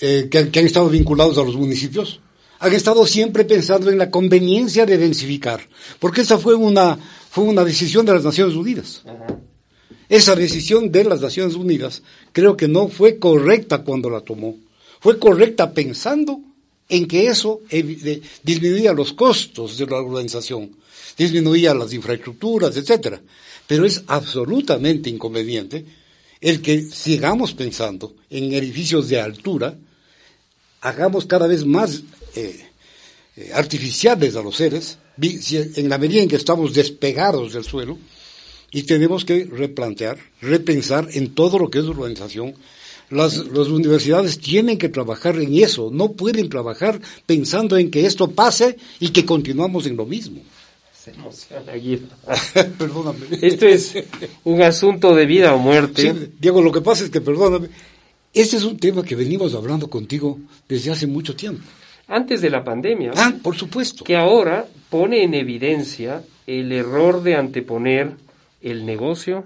eh, 0.00 0.28
que, 0.30 0.38
han 0.38 0.66
estado 0.66 0.88
vinculados 0.88 1.38
a 1.38 1.44
los 1.44 1.56
municipios, 1.56 2.20
han 2.60 2.72
estado 2.72 3.06
siempre 3.06 3.44
pensando 3.44 3.90
en 3.90 3.98
la 3.98 4.10
conveniencia 4.10 4.86
de 4.86 4.98
densificar, 4.98 5.68
porque 5.98 6.22
esa 6.22 6.38
fue 6.38 6.54
una, 6.54 6.98
fue 7.30 7.44
una 7.44 7.64
decisión 7.64 8.04
de 8.06 8.14
las 8.14 8.24
Naciones 8.24 8.54
Unidas. 8.54 9.02
Esa 10.08 10.34
decisión 10.34 10.90
de 10.90 11.04
las 11.04 11.20
Naciones 11.20 11.54
Unidas 11.54 12.02
creo 12.32 12.56
que 12.56 12.66
no 12.66 12.88
fue 12.88 13.18
correcta 13.18 13.84
cuando 13.84 14.08
la 14.08 14.22
tomó. 14.22 14.56
Fue 15.00 15.18
correcta 15.18 15.72
pensando 15.72 16.40
en 16.88 17.06
que 17.06 17.26
eso 17.26 17.60
disminuía 18.42 18.92
los 18.92 19.12
costos 19.12 19.76
de 19.76 19.86
la 19.86 20.00
urbanización, 20.00 20.70
disminuía 21.16 21.74
las 21.74 21.92
infraestructuras, 21.92 22.76
etcétera. 22.76 23.20
Pero 23.66 23.84
es 23.84 24.02
absolutamente 24.06 25.10
inconveniente 25.10 25.84
el 26.40 26.62
que 26.62 26.82
sigamos 26.82 27.52
pensando 27.52 28.14
en 28.30 28.52
edificios 28.52 29.08
de 29.08 29.20
altura, 29.20 29.76
hagamos 30.80 31.26
cada 31.26 31.46
vez 31.46 31.64
más 31.64 32.02
eh, 32.34 32.66
eh, 33.36 33.50
artificiales 33.54 34.36
a 34.36 34.42
los 34.42 34.56
seres, 34.56 34.98
en 35.20 35.88
la 35.88 35.98
medida 35.98 36.22
en 36.22 36.28
que 36.28 36.36
estamos 36.36 36.74
despegados 36.74 37.52
del 37.52 37.64
suelo, 37.64 37.98
y 38.70 38.82
tenemos 38.82 39.24
que 39.24 39.44
replantear, 39.44 40.18
repensar 40.40 41.08
en 41.12 41.34
todo 41.34 41.58
lo 41.58 41.70
que 41.70 41.78
es 41.78 41.84
urbanización, 41.84 42.54
las, 43.10 43.38
universidades 43.38 44.38
tienen 44.38 44.76
que 44.76 44.90
trabajar 44.90 45.40
en 45.40 45.54
eso, 45.54 45.90
no 45.90 46.12
pueden 46.12 46.48
trabajar 46.50 47.00
pensando 47.24 47.78
en 47.78 47.90
que 47.90 48.04
esto 48.04 48.30
pase 48.30 48.76
y 49.00 49.08
que 49.10 49.24
continuamos 49.24 49.86
en 49.86 49.96
lo 49.96 50.04
mismo. 50.04 50.42
perdóname. 52.78 53.26
Esto 53.40 53.66
es 53.66 53.94
un 54.44 54.60
asunto 54.60 55.14
de 55.14 55.24
vida 55.24 55.54
o 55.54 55.58
muerte. 55.58 56.32
Diego, 56.38 56.60
lo 56.60 56.70
que 56.70 56.82
pasa 56.82 57.04
es 57.04 57.10
que, 57.10 57.22
perdóname, 57.22 57.68
este 58.34 58.56
es 58.56 58.64
un 58.64 58.78
tema 58.78 59.02
que 59.02 59.16
venimos 59.16 59.54
hablando 59.54 59.88
contigo 59.88 60.38
desde 60.68 60.90
hace 60.90 61.06
mucho 61.06 61.34
tiempo. 61.34 61.62
Antes 62.06 62.40
de 62.40 62.50
la 62.50 62.64
pandemia. 62.64 63.12
Ah, 63.16 63.32
por 63.42 63.56
supuesto. 63.56 64.04
Que 64.04 64.16
ahora 64.16 64.66
pone 64.88 65.22
en 65.22 65.34
evidencia 65.34 66.22
el 66.46 66.72
error 66.72 67.22
de 67.22 67.36
anteponer 67.36 68.16
el 68.62 68.86
negocio 68.86 69.44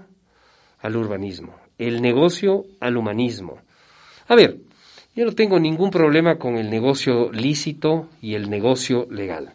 al 0.81 0.95
urbanismo, 0.95 1.55
el 1.77 2.01
negocio 2.01 2.65
al 2.79 2.97
humanismo. 2.97 3.59
A 4.27 4.35
ver, 4.35 4.57
yo 5.15 5.25
no 5.25 5.33
tengo 5.33 5.59
ningún 5.59 5.91
problema 5.91 6.37
con 6.37 6.55
el 6.55 6.69
negocio 6.69 7.31
lícito 7.31 8.09
y 8.21 8.35
el 8.35 8.49
negocio 8.49 9.07
legal. 9.11 9.51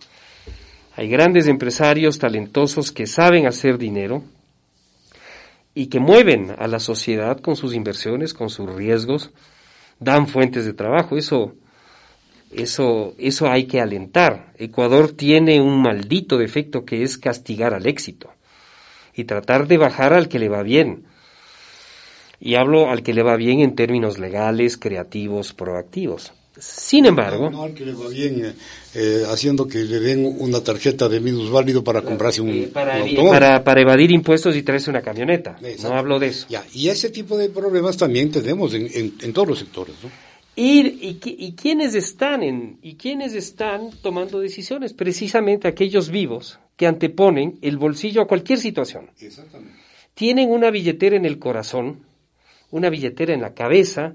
Hay 0.95 1.09
grandes 1.09 1.47
empresarios 1.47 2.19
talentosos 2.19 2.93
que 2.93 3.07
saben 3.07 3.47
hacer 3.47 3.79
dinero 3.79 4.23
y 5.79 5.87
que 5.87 6.01
mueven 6.01 6.57
a 6.59 6.67
la 6.67 6.81
sociedad 6.81 7.39
con 7.39 7.55
sus 7.55 7.73
inversiones, 7.73 8.35
con 8.35 8.51
sus 8.51 8.69
riesgos, 8.69 9.31
dan 10.01 10.27
fuentes 10.27 10.65
de 10.65 10.73
trabajo. 10.73 11.17
Eso, 11.17 11.55
eso, 12.51 13.15
eso 13.17 13.49
hay 13.49 13.67
que 13.67 13.81
alentar. 13.81 14.53
Ecuador 14.59 15.13
tiene 15.13 15.61
un 15.61 15.81
maldito 15.81 16.37
defecto 16.37 16.85
que 16.85 17.05
es 17.05 17.17
castigar 17.17 17.75
al 17.75 17.87
éxito 17.87 18.29
y 19.15 19.23
tratar 19.23 19.69
de 19.69 19.79
bajar 19.79 20.15
al 20.15 20.29
que 20.29 20.41
le 20.41 20.49
va 20.49 20.65
bien. 20.65 21.05
Y 22.41 22.57
hablo 22.57 22.91
al 22.91 23.05
que 23.05 23.15
le 23.15 23.23
va 23.23 23.37
bien 23.37 23.61
en 23.61 23.77
términos 23.77 24.19
legales, 24.19 24.79
creativos, 24.79 25.53
proactivos. 25.53 26.33
Sin 26.59 27.07
embargo... 27.07 27.51
No, 27.51 27.63
al 27.63 27.75
que 27.75 27.85
le 27.85 27.93
va 27.93 28.09
bien 28.09 28.45
eh, 28.45 28.53
eh, 28.95 29.25
haciendo 29.29 29.67
que 29.67 29.79
le 29.79 30.01
den 30.01 30.37
una 30.39 30.63
tarjeta 30.63 31.09
de 31.09 31.21
minusválido 31.21 31.85
para 31.85 32.03
comprarse 32.03 32.41
un, 32.41 32.51
eh, 32.51 32.71
para, 32.73 33.63
para, 33.63 33.81
evadir 33.81 34.11
impuestos 34.11 34.57
y 34.57 34.63
traerse 34.63 34.91
una 34.91 35.03
camioneta. 35.03 35.59
No 35.83 35.95
hablo 35.95 36.19
de 36.19 36.29
eso. 36.29 36.47
Ya, 36.49 36.65
y 36.73 36.89
ese 36.89 37.11
tipo 37.11 37.37
de 37.37 37.49
problemas 37.49 37.97
también 37.97 38.31
tenemos 38.31 38.75
en, 38.75 39.15
en, 39.21 39.33
todos 39.33 39.49
los 39.49 39.59
sectores. 39.59 39.95
¿no? 40.03 40.11
Y, 40.57 40.81
y, 40.81 41.21
y, 41.23 41.53
quiénes 41.53 41.95
están 41.95 42.43
en, 42.43 42.79
y 42.83 42.97
quiénes 42.97 43.35
están 43.35 43.91
tomando 44.03 44.41
decisiones, 44.41 44.93
precisamente 44.93 45.69
aquellos 45.69 46.11
vivos 46.11 46.59
que 46.77 46.87
anteponen 46.87 47.59
el 47.63 47.77
bolsillo 47.77 48.23
a 48.23 48.27
cualquier 48.27 48.59
situación. 48.59 49.11
Exactamente. 49.21 49.75
Tienen 50.15 50.51
una 50.51 50.73
billetera 50.73 51.17
en 51.17 51.25
el 51.25 51.39
corazón, 51.39 52.01
una 52.73 52.91
billetera 52.91 53.33
en 53.33 53.41
la 53.41 53.55
cabeza 53.55 54.15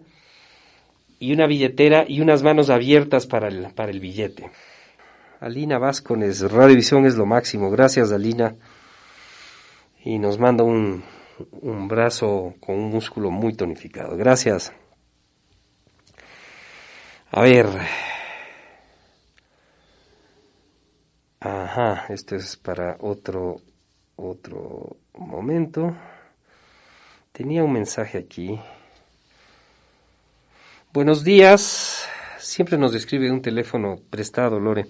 y 1.23 1.31
una 1.31 1.47
billetera 1.47 2.03
y 2.05 2.19
unas 2.19 2.43
manos 2.43 2.69
abiertas 2.69 3.27
para 3.27 3.47
el, 3.47 3.73
para 3.73 3.91
el 3.91 4.01
billete. 4.01 4.51
Alina 5.39 5.79
Vázquez, 5.79 6.51
Radiovisión 6.51 7.05
es 7.05 7.15
lo 7.15 7.25
máximo. 7.25 7.71
Gracias, 7.71 8.11
Alina. 8.11 8.57
Y 10.03 10.19
nos 10.19 10.37
manda 10.37 10.65
un, 10.65 11.01
un 11.61 11.87
brazo 11.87 12.55
con 12.59 12.75
un 12.75 12.89
músculo 12.89 13.31
muy 13.31 13.53
tonificado. 13.53 14.17
Gracias. 14.17 14.73
A 17.31 17.41
ver. 17.41 17.67
Ajá, 21.39 22.05
este 22.09 22.35
es 22.35 22.57
para 22.57 22.97
otro 22.99 23.61
otro 24.17 24.97
momento. 25.13 25.95
Tenía 27.31 27.63
un 27.63 27.71
mensaje 27.71 28.17
aquí. 28.17 28.59
Buenos 30.93 31.23
días. 31.23 32.05
Siempre 32.37 32.77
nos 32.77 32.91
describe 32.93 33.31
un 33.31 33.41
teléfono 33.41 33.95
prestado, 34.11 34.59
Lore. 34.59 34.85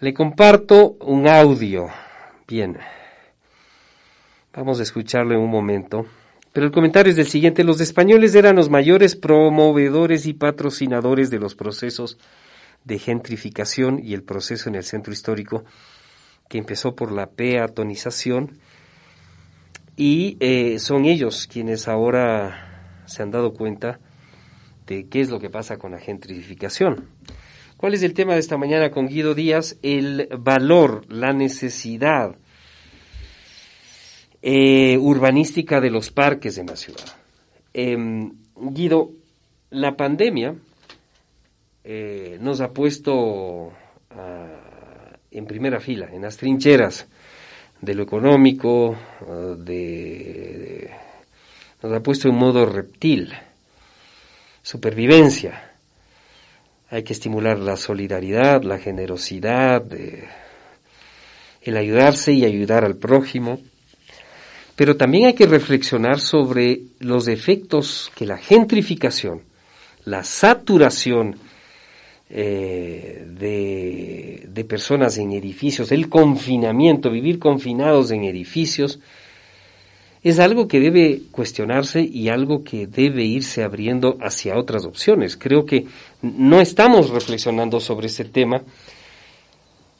Le 0.00 0.14
comparto 0.14 0.96
un 1.00 1.28
audio. 1.28 1.88
Bien. 2.48 2.78
Vamos 4.54 4.80
a 4.80 4.82
escucharlo 4.82 5.34
en 5.34 5.40
un 5.40 5.50
momento. 5.50 6.06
Pero 6.54 6.64
el 6.64 6.72
comentario 6.72 7.10
es 7.10 7.16
del 7.16 7.26
siguiente. 7.26 7.64
Los 7.64 7.82
españoles 7.82 8.34
eran 8.34 8.56
los 8.56 8.70
mayores 8.70 9.14
promovedores 9.14 10.24
y 10.24 10.32
patrocinadores 10.32 11.28
de 11.28 11.38
los 11.38 11.54
procesos 11.54 12.16
de 12.84 12.98
gentrificación 12.98 14.00
y 14.02 14.14
el 14.14 14.22
proceso 14.22 14.70
en 14.70 14.76
el 14.76 14.84
centro 14.84 15.12
histórico 15.12 15.66
que 16.48 16.56
empezó 16.56 16.96
por 16.96 17.12
la 17.12 17.26
peatonización 17.26 18.58
y 19.98 20.38
eh, 20.40 20.78
son 20.78 21.04
ellos 21.04 21.46
quienes 21.46 21.88
ahora 21.88 23.02
se 23.04 23.22
han 23.22 23.30
dado 23.30 23.52
cuenta 23.52 24.00
de 24.86 25.08
qué 25.08 25.20
es 25.20 25.30
lo 25.30 25.40
que 25.40 25.50
pasa 25.50 25.78
con 25.78 25.92
la 25.92 25.98
gentrificación. 25.98 27.08
¿Cuál 27.76 27.94
es 27.94 28.02
el 28.02 28.14
tema 28.14 28.34
de 28.34 28.40
esta 28.40 28.56
mañana 28.56 28.90
con 28.90 29.08
Guido 29.08 29.34
Díaz? 29.34 29.76
El 29.82 30.28
valor, 30.38 31.04
la 31.12 31.32
necesidad 31.32 32.36
eh, 34.40 34.98
urbanística 34.98 35.80
de 35.80 35.90
los 35.90 36.10
parques 36.10 36.58
en 36.58 36.66
la 36.66 36.76
ciudad. 36.76 37.04
Em, 37.72 38.32
Guido, 38.56 39.10
la 39.70 39.96
pandemia 39.96 40.54
eh, 41.82 42.38
nos 42.40 42.60
ha 42.60 42.72
puesto 42.72 43.72
ah, 44.10 45.16
en 45.30 45.46
primera 45.46 45.80
fila, 45.80 46.08
en 46.12 46.22
las 46.22 46.36
trincheras 46.36 47.08
de 47.80 47.94
lo 47.94 48.02
económico, 48.02 48.96
ah, 49.28 49.56
de, 49.58 50.90
nos 51.82 51.92
ha 51.92 52.02
puesto 52.02 52.28
en 52.28 52.36
modo 52.36 52.64
reptil, 52.64 53.32
supervivencia. 54.64 55.72
Hay 56.90 57.04
que 57.04 57.12
estimular 57.12 57.58
la 57.58 57.76
solidaridad, 57.76 58.62
la 58.62 58.78
generosidad, 58.78 59.84
el 61.60 61.76
ayudarse 61.76 62.32
y 62.32 62.44
ayudar 62.44 62.84
al 62.84 62.96
prójimo. 62.96 63.60
Pero 64.74 64.96
también 64.96 65.26
hay 65.26 65.34
que 65.34 65.46
reflexionar 65.46 66.18
sobre 66.18 66.80
los 66.98 67.28
efectos 67.28 68.10
que 68.16 68.26
la 68.26 68.38
gentrificación, 68.38 69.42
la 70.04 70.24
saturación 70.24 71.36
eh, 72.30 73.24
de, 73.38 74.46
de, 74.48 74.64
personas 74.64 75.18
en 75.18 75.32
edificios, 75.32 75.92
el 75.92 76.08
confinamiento, 76.08 77.10
vivir 77.10 77.38
confinados 77.38 78.10
en 78.10 78.24
edificios, 78.24 78.98
es 80.24 80.38
algo 80.38 80.66
que 80.66 80.80
debe 80.80 81.22
cuestionarse 81.30 82.00
y 82.00 82.30
algo 82.30 82.64
que 82.64 82.86
debe 82.86 83.24
irse 83.24 83.62
abriendo 83.62 84.16
hacia 84.22 84.58
otras 84.58 84.86
opciones. 84.86 85.36
Creo 85.36 85.66
que 85.66 85.86
no 86.22 86.62
estamos 86.62 87.10
reflexionando 87.10 87.78
sobre 87.78 88.06
ese 88.06 88.24
tema. 88.24 88.62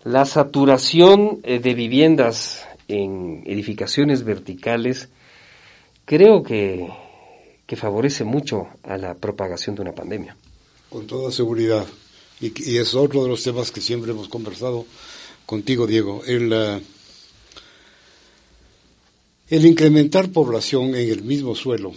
La 0.03 0.25
saturación 0.25 1.41
eh, 1.43 1.59
de 1.59 1.75
viviendas 1.75 2.67
en 2.89 3.43
edificaciones 3.45 4.25
verticales 4.25 5.11
creo 6.07 6.43
que, 6.43 6.89
que 7.67 7.77
favorece 7.77 8.25
mucho 8.25 8.69
a 8.83 8.97
la 8.97 9.15
propagación 9.15 9.77
de 9.77 9.83
una 9.83 9.93
pandemia. 9.93 10.37
Con 10.89 11.07
toda 11.07 11.31
seguridad. 11.33 11.87
Y, 12.41 12.79
es 12.79 12.95
otro 12.95 13.23
de 13.23 13.29
los 13.29 13.43
temas 13.43 13.71
que 13.71 13.83
siempre 13.83 14.13
hemos 14.13 14.29
conversado 14.29 14.87
contigo, 15.45 15.87
Diego. 15.87 16.23
El 19.49 19.67
incrementar 19.67 20.31
población 20.31 20.95
en 20.95 21.11
el 21.11 21.23
mismo 21.23 21.55
suelo 21.55 21.93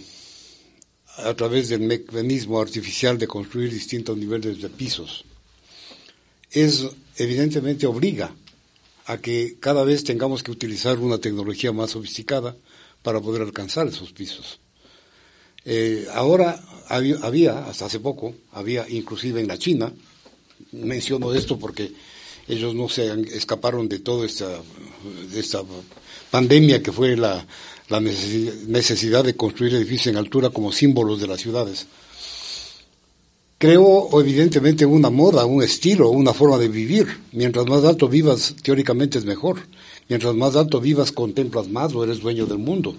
a 1.16 1.34
través 1.34 1.68
del 1.68 1.80
mecanismo 1.80 2.60
artificial 2.60 3.18
de 3.18 3.26
construir 3.26 3.72
distintos 3.72 4.16
niveles 4.16 4.60
de 4.60 4.68
pisos 4.68 5.24
es 6.50 6.86
evidentemente 7.16 7.86
obliga 7.86 8.34
a 9.06 9.18
que 9.18 9.56
cada 9.58 9.84
vez 9.84 10.04
tengamos 10.04 10.42
que 10.42 10.50
utilizar 10.50 10.98
una 10.98 11.18
tecnología 11.18 11.72
más 11.72 11.90
sofisticada 11.90 12.56
para 13.02 13.20
poder 13.20 13.42
alcanzar 13.42 13.86
esos 13.86 14.12
pisos. 14.12 14.60
Eh, 15.64 16.06
ahora 16.12 16.62
había, 16.88 17.66
hasta 17.66 17.86
hace 17.86 18.00
poco, 18.00 18.34
había 18.52 18.88
inclusive 18.88 19.40
en 19.40 19.48
la 19.48 19.58
China, 19.58 19.92
menciono 20.72 21.34
esto 21.34 21.58
porque 21.58 21.92
ellos 22.48 22.74
no 22.74 22.88
se 22.88 23.12
escaparon 23.34 23.88
de 23.88 23.98
toda 23.98 24.26
esta, 24.26 24.48
de 25.30 25.40
esta 25.40 25.62
pandemia 26.30 26.82
que 26.82 26.92
fue 26.92 27.16
la, 27.16 27.46
la 27.88 28.00
necesidad 28.00 29.24
de 29.24 29.36
construir 29.36 29.74
edificios 29.74 30.08
en 30.08 30.16
altura 30.16 30.50
como 30.50 30.72
símbolos 30.72 31.20
de 31.20 31.26
las 31.26 31.40
ciudades. 31.40 31.86
Creo 33.58 34.08
evidentemente 34.20 34.86
una 34.86 35.10
moda, 35.10 35.44
un 35.44 35.64
estilo, 35.64 36.10
una 36.10 36.32
forma 36.32 36.58
de 36.58 36.68
vivir. 36.68 37.08
Mientras 37.32 37.66
más 37.66 37.82
alto 37.84 38.08
vivas, 38.08 38.54
teóricamente 38.62 39.18
es 39.18 39.24
mejor. 39.24 39.58
Mientras 40.08 40.32
más 40.36 40.54
alto 40.54 40.80
vivas, 40.80 41.10
contemplas 41.10 41.68
más 41.68 41.92
o 41.92 42.04
eres 42.04 42.20
dueño 42.20 42.46
del 42.46 42.58
mundo. 42.58 42.94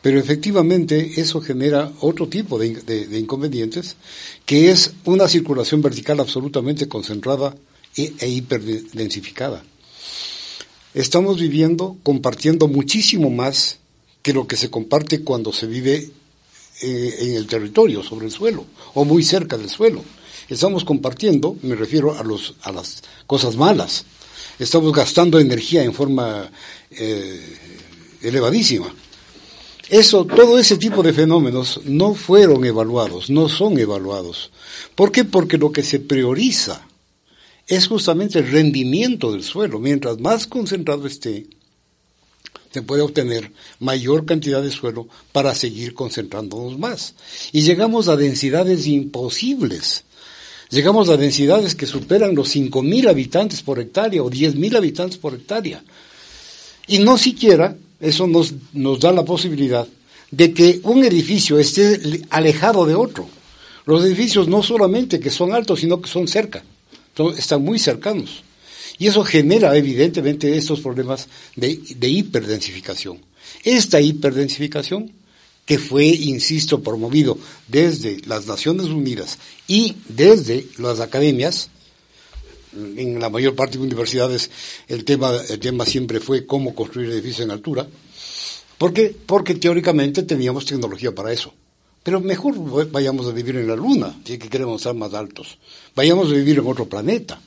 Pero 0.00 0.18
efectivamente 0.18 1.20
eso 1.20 1.40
genera 1.40 1.92
otro 2.00 2.26
tipo 2.26 2.58
de, 2.58 3.06
inconvenientes, 3.18 3.96
que 4.46 4.70
es 4.70 4.94
una 5.04 5.28
circulación 5.28 5.82
vertical 5.82 6.20
absolutamente 6.20 6.88
concentrada 6.88 7.54
e, 7.96 8.28
hiperdensificada 8.28 9.62
estamos 10.94 11.40
viviendo, 11.40 11.96
compartiendo 12.02 12.68
muchísimo 12.68 13.30
más 13.30 13.78
que 14.22 14.32
lo 14.32 14.46
que 14.46 14.56
se 14.56 14.70
comparte 14.70 15.22
cuando 15.22 15.52
se 15.52 15.66
vive 15.66 16.10
eh, 16.82 17.16
en 17.20 17.34
el 17.34 17.46
territorio, 17.46 18.02
sobre 18.02 18.26
el 18.26 18.32
suelo, 18.32 18.64
o 18.94 19.04
muy 19.04 19.22
cerca 19.22 19.56
del 19.56 19.70
suelo. 19.70 20.02
Estamos 20.48 20.84
compartiendo, 20.84 21.56
me 21.62 21.74
refiero 21.74 22.16
a, 22.18 22.22
los, 22.22 22.54
a 22.62 22.72
las 22.72 23.02
cosas 23.26 23.56
malas. 23.56 24.04
Estamos 24.58 24.92
gastando 24.92 25.40
energía 25.40 25.82
en 25.82 25.94
forma 25.94 26.50
eh, 26.90 27.56
elevadísima. 28.20 28.94
Eso, 29.88 30.24
todo 30.24 30.58
ese 30.58 30.76
tipo 30.76 31.02
de 31.02 31.12
fenómenos 31.12 31.80
no 31.84 32.14
fueron 32.14 32.64
evaluados, 32.64 33.28
no 33.28 33.48
son 33.48 33.78
evaluados. 33.78 34.50
¿Por 34.94 35.10
qué? 35.10 35.24
Porque 35.24 35.58
lo 35.58 35.72
que 35.72 35.82
se 35.82 36.00
prioriza 36.00 36.86
es 37.66 37.86
justamente 37.88 38.38
el 38.38 38.50
rendimiento 38.50 39.32
del 39.32 39.42
suelo. 39.42 39.78
Mientras 39.78 40.18
más 40.20 40.46
concentrado 40.46 41.06
esté, 41.06 41.46
se 42.72 42.82
puede 42.82 43.02
obtener 43.02 43.52
mayor 43.80 44.24
cantidad 44.24 44.62
de 44.62 44.70
suelo 44.70 45.08
para 45.32 45.54
seguir 45.54 45.94
concentrándonos 45.94 46.78
más. 46.78 47.14
Y 47.52 47.62
llegamos 47.62 48.08
a 48.08 48.16
densidades 48.16 48.86
imposibles. 48.86 50.04
Llegamos 50.70 51.10
a 51.10 51.18
densidades 51.18 51.74
que 51.74 51.86
superan 51.86 52.34
los 52.34 52.54
5.000 52.56 53.10
habitantes 53.10 53.60
por 53.60 53.78
hectárea 53.78 54.22
o 54.22 54.30
10.000 54.30 54.76
habitantes 54.76 55.18
por 55.18 55.34
hectárea. 55.34 55.84
Y 56.86 56.98
no 56.98 57.18
siquiera 57.18 57.76
eso 58.00 58.26
nos, 58.26 58.54
nos 58.72 58.98
da 59.00 59.12
la 59.12 59.24
posibilidad 59.24 59.86
de 60.30 60.54
que 60.54 60.80
un 60.84 61.04
edificio 61.04 61.58
esté 61.58 62.22
alejado 62.30 62.86
de 62.86 62.94
otro. 62.94 63.28
Los 63.84 64.02
edificios 64.04 64.48
no 64.48 64.62
solamente 64.62 65.20
que 65.20 65.30
son 65.30 65.52
altos, 65.52 65.80
sino 65.80 66.00
que 66.00 66.08
son 66.08 66.26
cerca, 66.26 66.64
están 67.36 67.62
muy 67.62 67.78
cercanos. 67.78 68.42
Y 68.98 69.06
eso 69.06 69.24
genera 69.24 69.76
evidentemente 69.76 70.56
estos 70.56 70.80
problemas 70.80 71.28
de, 71.56 71.80
de 71.96 72.08
hiperdensificación. 72.08 73.20
Esta 73.64 74.00
hiperdensificación, 74.00 75.12
que 75.64 75.78
fue, 75.78 76.06
insisto, 76.06 76.82
promovido 76.82 77.38
desde 77.68 78.20
las 78.26 78.46
Naciones 78.46 78.86
Unidas 78.86 79.38
y 79.68 79.96
desde 80.08 80.66
las 80.78 81.00
academias, 81.00 81.70
en 82.74 83.20
la 83.20 83.28
mayor 83.28 83.54
parte 83.54 83.76
de 83.76 83.84
universidades 83.84 84.50
el 84.88 85.04
tema, 85.04 85.32
el 85.48 85.58
tema 85.58 85.84
siempre 85.84 86.20
fue 86.20 86.46
cómo 86.46 86.74
construir 86.74 87.10
edificios 87.10 87.40
en 87.40 87.50
altura, 87.50 87.86
¿Por 88.82 88.92
qué? 88.92 89.14
Porque 89.26 89.54
teóricamente 89.54 90.24
teníamos 90.24 90.66
tecnología 90.66 91.14
para 91.14 91.32
eso. 91.32 91.54
Pero 92.02 92.20
mejor 92.20 92.54
vayamos 92.90 93.28
a 93.28 93.32
vivir 93.32 93.56
en 93.56 93.68
la 93.68 93.76
Luna, 93.76 94.14
si 94.24 94.38
que 94.38 94.48
queremos 94.48 94.82
ser 94.82 94.94
más 94.94 95.14
altos. 95.14 95.58
Vayamos 95.94 96.30
a 96.30 96.34
vivir 96.34 96.58
en 96.58 96.66
otro 96.66 96.86
planeta. 96.86 97.40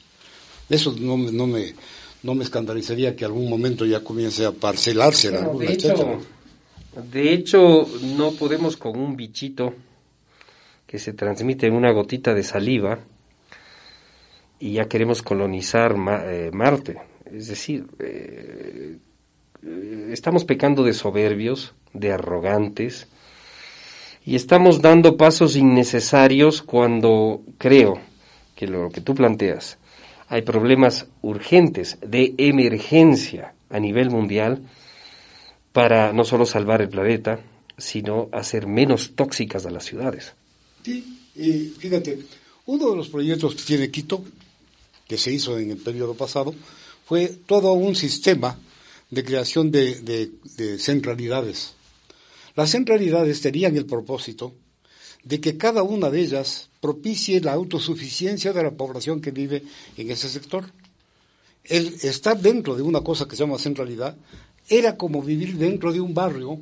Eso 0.69 0.95
no, 0.97 1.17
no, 1.17 1.45
me, 1.45 1.73
no 2.23 2.35
me 2.35 2.43
escandalizaría 2.43 3.15
que 3.15 3.25
algún 3.25 3.49
momento 3.49 3.85
ya 3.85 4.01
comience 4.01 4.45
a 4.45 4.51
parcelarse 4.51 5.31
la 5.31 5.41
Luna, 5.41 5.65
de 5.65 5.73
hecho, 5.73 6.19
de 7.11 7.33
hecho, 7.33 7.87
no 8.01 8.31
podemos 8.31 8.77
con 8.77 8.97
un 8.97 9.17
bichito 9.17 9.73
que 10.87 10.97
se 10.97 11.11
transmite 11.11 11.67
en 11.67 11.73
una 11.73 11.91
gotita 11.91 12.33
de 12.33 12.43
saliva 12.43 12.99
y 14.59 14.73
ya 14.73 14.87
queremos 14.87 15.21
colonizar 15.21 15.95
eh, 16.25 16.51
Marte. 16.53 16.97
Es 17.25 17.47
decir, 17.47 17.85
eh, 17.99 18.97
eh, 19.63 20.09
estamos 20.11 20.45
pecando 20.45 20.83
de 20.83 20.93
soberbios, 20.93 21.73
de 21.93 22.13
arrogantes, 22.13 23.07
y 24.25 24.35
estamos 24.35 24.81
dando 24.81 25.17
pasos 25.17 25.55
innecesarios 25.55 26.61
cuando 26.61 27.43
creo 27.57 27.99
que 28.55 28.67
lo 28.67 28.89
que 28.89 29.01
tú 29.01 29.13
planteas, 29.13 29.77
hay 30.27 30.41
problemas 30.41 31.07
urgentes 31.21 31.97
de 32.01 32.33
emergencia 32.37 33.53
a 33.69 33.79
nivel 33.79 34.09
mundial 34.09 34.61
para 35.71 36.13
no 36.13 36.23
solo 36.23 36.45
salvar 36.45 36.81
el 36.81 36.89
planeta, 36.89 37.39
sino 37.77 38.29
hacer 38.31 38.65
menos 38.65 39.11
tóxicas 39.15 39.65
a 39.65 39.71
las 39.71 39.85
ciudades. 39.85 40.33
Sí, 40.83 41.19
y 41.35 41.73
fíjate, 41.77 42.19
uno 42.65 42.91
de 42.91 42.95
los 42.95 43.09
proyectos 43.09 43.55
que 43.55 43.63
tiene 43.63 43.91
Quito, 43.91 44.23
que 45.07 45.17
se 45.17 45.31
hizo 45.31 45.59
en 45.59 45.71
el 45.71 45.77
periodo 45.77 46.15
pasado, 46.15 46.55
fue 47.05 47.27
todo 47.45 47.73
un 47.73 47.95
sistema 47.95 48.57
de 49.11 49.23
creación 49.23 49.69
de, 49.69 50.31
centralidades. 50.79 51.73
Las 52.55 52.71
centralidades 52.71 53.41
tenían 53.41 53.75
el 53.75 53.85
propósito 53.85 54.53
de 55.23 55.41
que 55.41 55.57
cada 55.57 55.83
una 55.83 56.09
de 56.09 56.21
ellas 56.21 56.69
propicie 56.79 57.41
la 57.41 57.53
autosuficiencia 57.53 58.53
de 58.53 58.63
la 58.63 58.71
población 58.71 59.19
que 59.19 59.31
vive 59.31 59.63
en 59.97 60.11
ese 60.11 60.29
sector. 60.29 60.65
El 61.63 61.95
estar 62.03 62.39
dentro 62.39 62.75
de 62.75 62.83
una 62.83 63.01
cosa 63.01 63.27
que 63.27 63.35
se 63.35 63.43
llama 63.43 63.57
centralidad 63.57 64.15
era 64.69 64.95
como 64.95 65.21
vivir 65.21 65.57
dentro 65.57 65.91
de 65.91 65.99
un 65.99 66.13
barrio, 66.13 66.59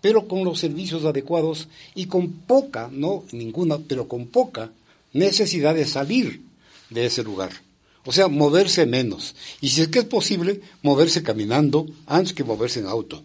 pero 0.00 0.28
con 0.28 0.44
los 0.44 0.58
servicios 0.60 1.04
adecuados 1.04 1.68
y 1.94 2.06
con 2.06 2.30
poca, 2.30 2.90
no 2.92 3.24
ninguna, 3.32 3.78
pero 3.78 4.06
con 4.06 4.26
poca 4.26 4.70
necesidad 5.14 5.74
de 5.74 5.86
salir 5.86 6.42
de 6.90 7.06
ese 7.06 7.24
lugar. 7.24 7.50
O 8.04 8.12
sea, 8.12 8.28
moverse 8.28 8.84
menos. 8.84 9.34
Y 9.62 9.70
si 9.70 9.80
es 9.80 9.88
que 9.88 10.00
es 10.00 10.04
posible, 10.04 10.60
moverse 10.82 11.22
caminando 11.22 11.86
antes 12.06 12.34
que 12.34 12.44
moverse 12.44 12.80
en 12.80 12.86
auto. 12.86 13.22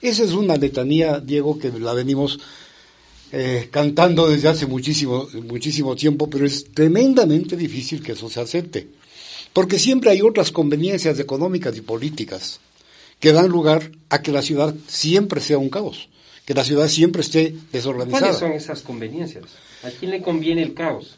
Esa 0.00 0.24
es 0.24 0.32
una 0.32 0.56
letanía, 0.56 1.20
Diego, 1.20 1.58
que 1.58 1.70
la 1.70 1.92
venimos 1.92 2.38
eh, 3.30 3.68
cantando 3.70 4.28
desde 4.28 4.48
hace 4.48 4.66
muchísimo, 4.66 5.28
muchísimo 5.44 5.94
tiempo, 5.94 6.30
pero 6.30 6.46
es 6.46 6.72
tremendamente 6.72 7.56
difícil 7.56 8.02
que 8.02 8.12
eso 8.12 8.30
se 8.30 8.40
acepte. 8.40 8.88
Porque 9.52 9.78
siempre 9.78 10.10
hay 10.10 10.22
otras 10.22 10.50
conveniencias 10.50 11.18
económicas 11.18 11.76
y 11.76 11.80
políticas 11.82 12.60
que 13.20 13.32
dan 13.32 13.48
lugar 13.48 13.90
a 14.08 14.22
que 14.22 14.32
la 14.32 14.42
ciudad 14.42 14.74
siempre 14.86 15.40
sea 15.40 15.58
un 15.58 15.68
caos, 15.68 16.08
que 16.44 16.54
la 16.54 16.64
ciudad 16.64 16.88
siempre 16.88 17.22
esté 17.22 17.54
desorganizada. 17.72 18.20
¿Cuáles 18.20 18.38
son 18.38 18.52
esas 18.52 18.82
conveniencias? 18.82 19.44
¿A 19.82 19.90
quién 19.90 20.10
le 20.10 20.22
conviene 20.22 20.62
el 20.62 20.74
caos? 20.74 21.16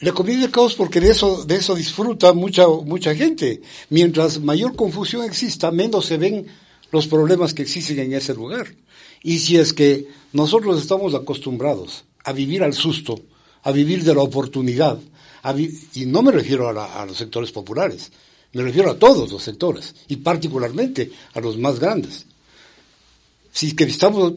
Le 0.00 0.12
conviene 0.12 0.44
el 0.44 0.50
caos 0.50 0.74
porque 0.74 1.00
de 1.00 1.10
eso, 1.10 1.44
de 1.44 1.56
eso 1.56 1.74
disfruta 1.74 2.32
mucha, 2.32 2.68
mucha 2.68 3.14
gente. 3.14 3.62
Mientras 3.90 4.40
mayor 4.40 4.76
confusión 4.76 5.24
exista, 5.24 5.70
menos 5.70 6.06
se 6.06 6.18
ven 6.18 6.46
los 6.90 7.06
problemas 7.06 7.54
que 7.54 7.62
existen 7.62 7.98
en 7.98 8.12
ese 8.12 8.34
lugar. 8.34 8.74
Y 9.22 9.38
si 9.38 9.56
es 9.56 9.72
que 9.72 10.08
nosotros 10.32 10.80
estamos 10.80 11.14
acostumbrados 11.14 12.04
a 12.24 12.32
vivir 12.32 12.62
al 12.62 12.74
susto, 12.74 13.20
a 13.62 13.72
vivir 13.72 14.04
de 14.04 14.14
la 14.14 14.22
oportunidad, 14.22 14.98
y 15.94 16.06
no 16.06 16.22
me 16.22 16.32
refiero 16.32 16.68
a, 16.68 17.06
los 17.06 17.16
sectores 17.16 17.52
populares, 17.52 18.10
me 18.52 18.62
refiero 18.62 18.90
a 18.90 18.98
todos 18.98 19.30
los 19.30 19.42
sectores, 19.42 19.94
y 20.08 20.16
particularmente 20.16 21.10
a 21.34 21.40
los 21.40 21.58
más 21.58 21.78
grandes. 21.78 22.26
Si 23.52 23.74
que 23.74 23.84
estamos 23.84 24.34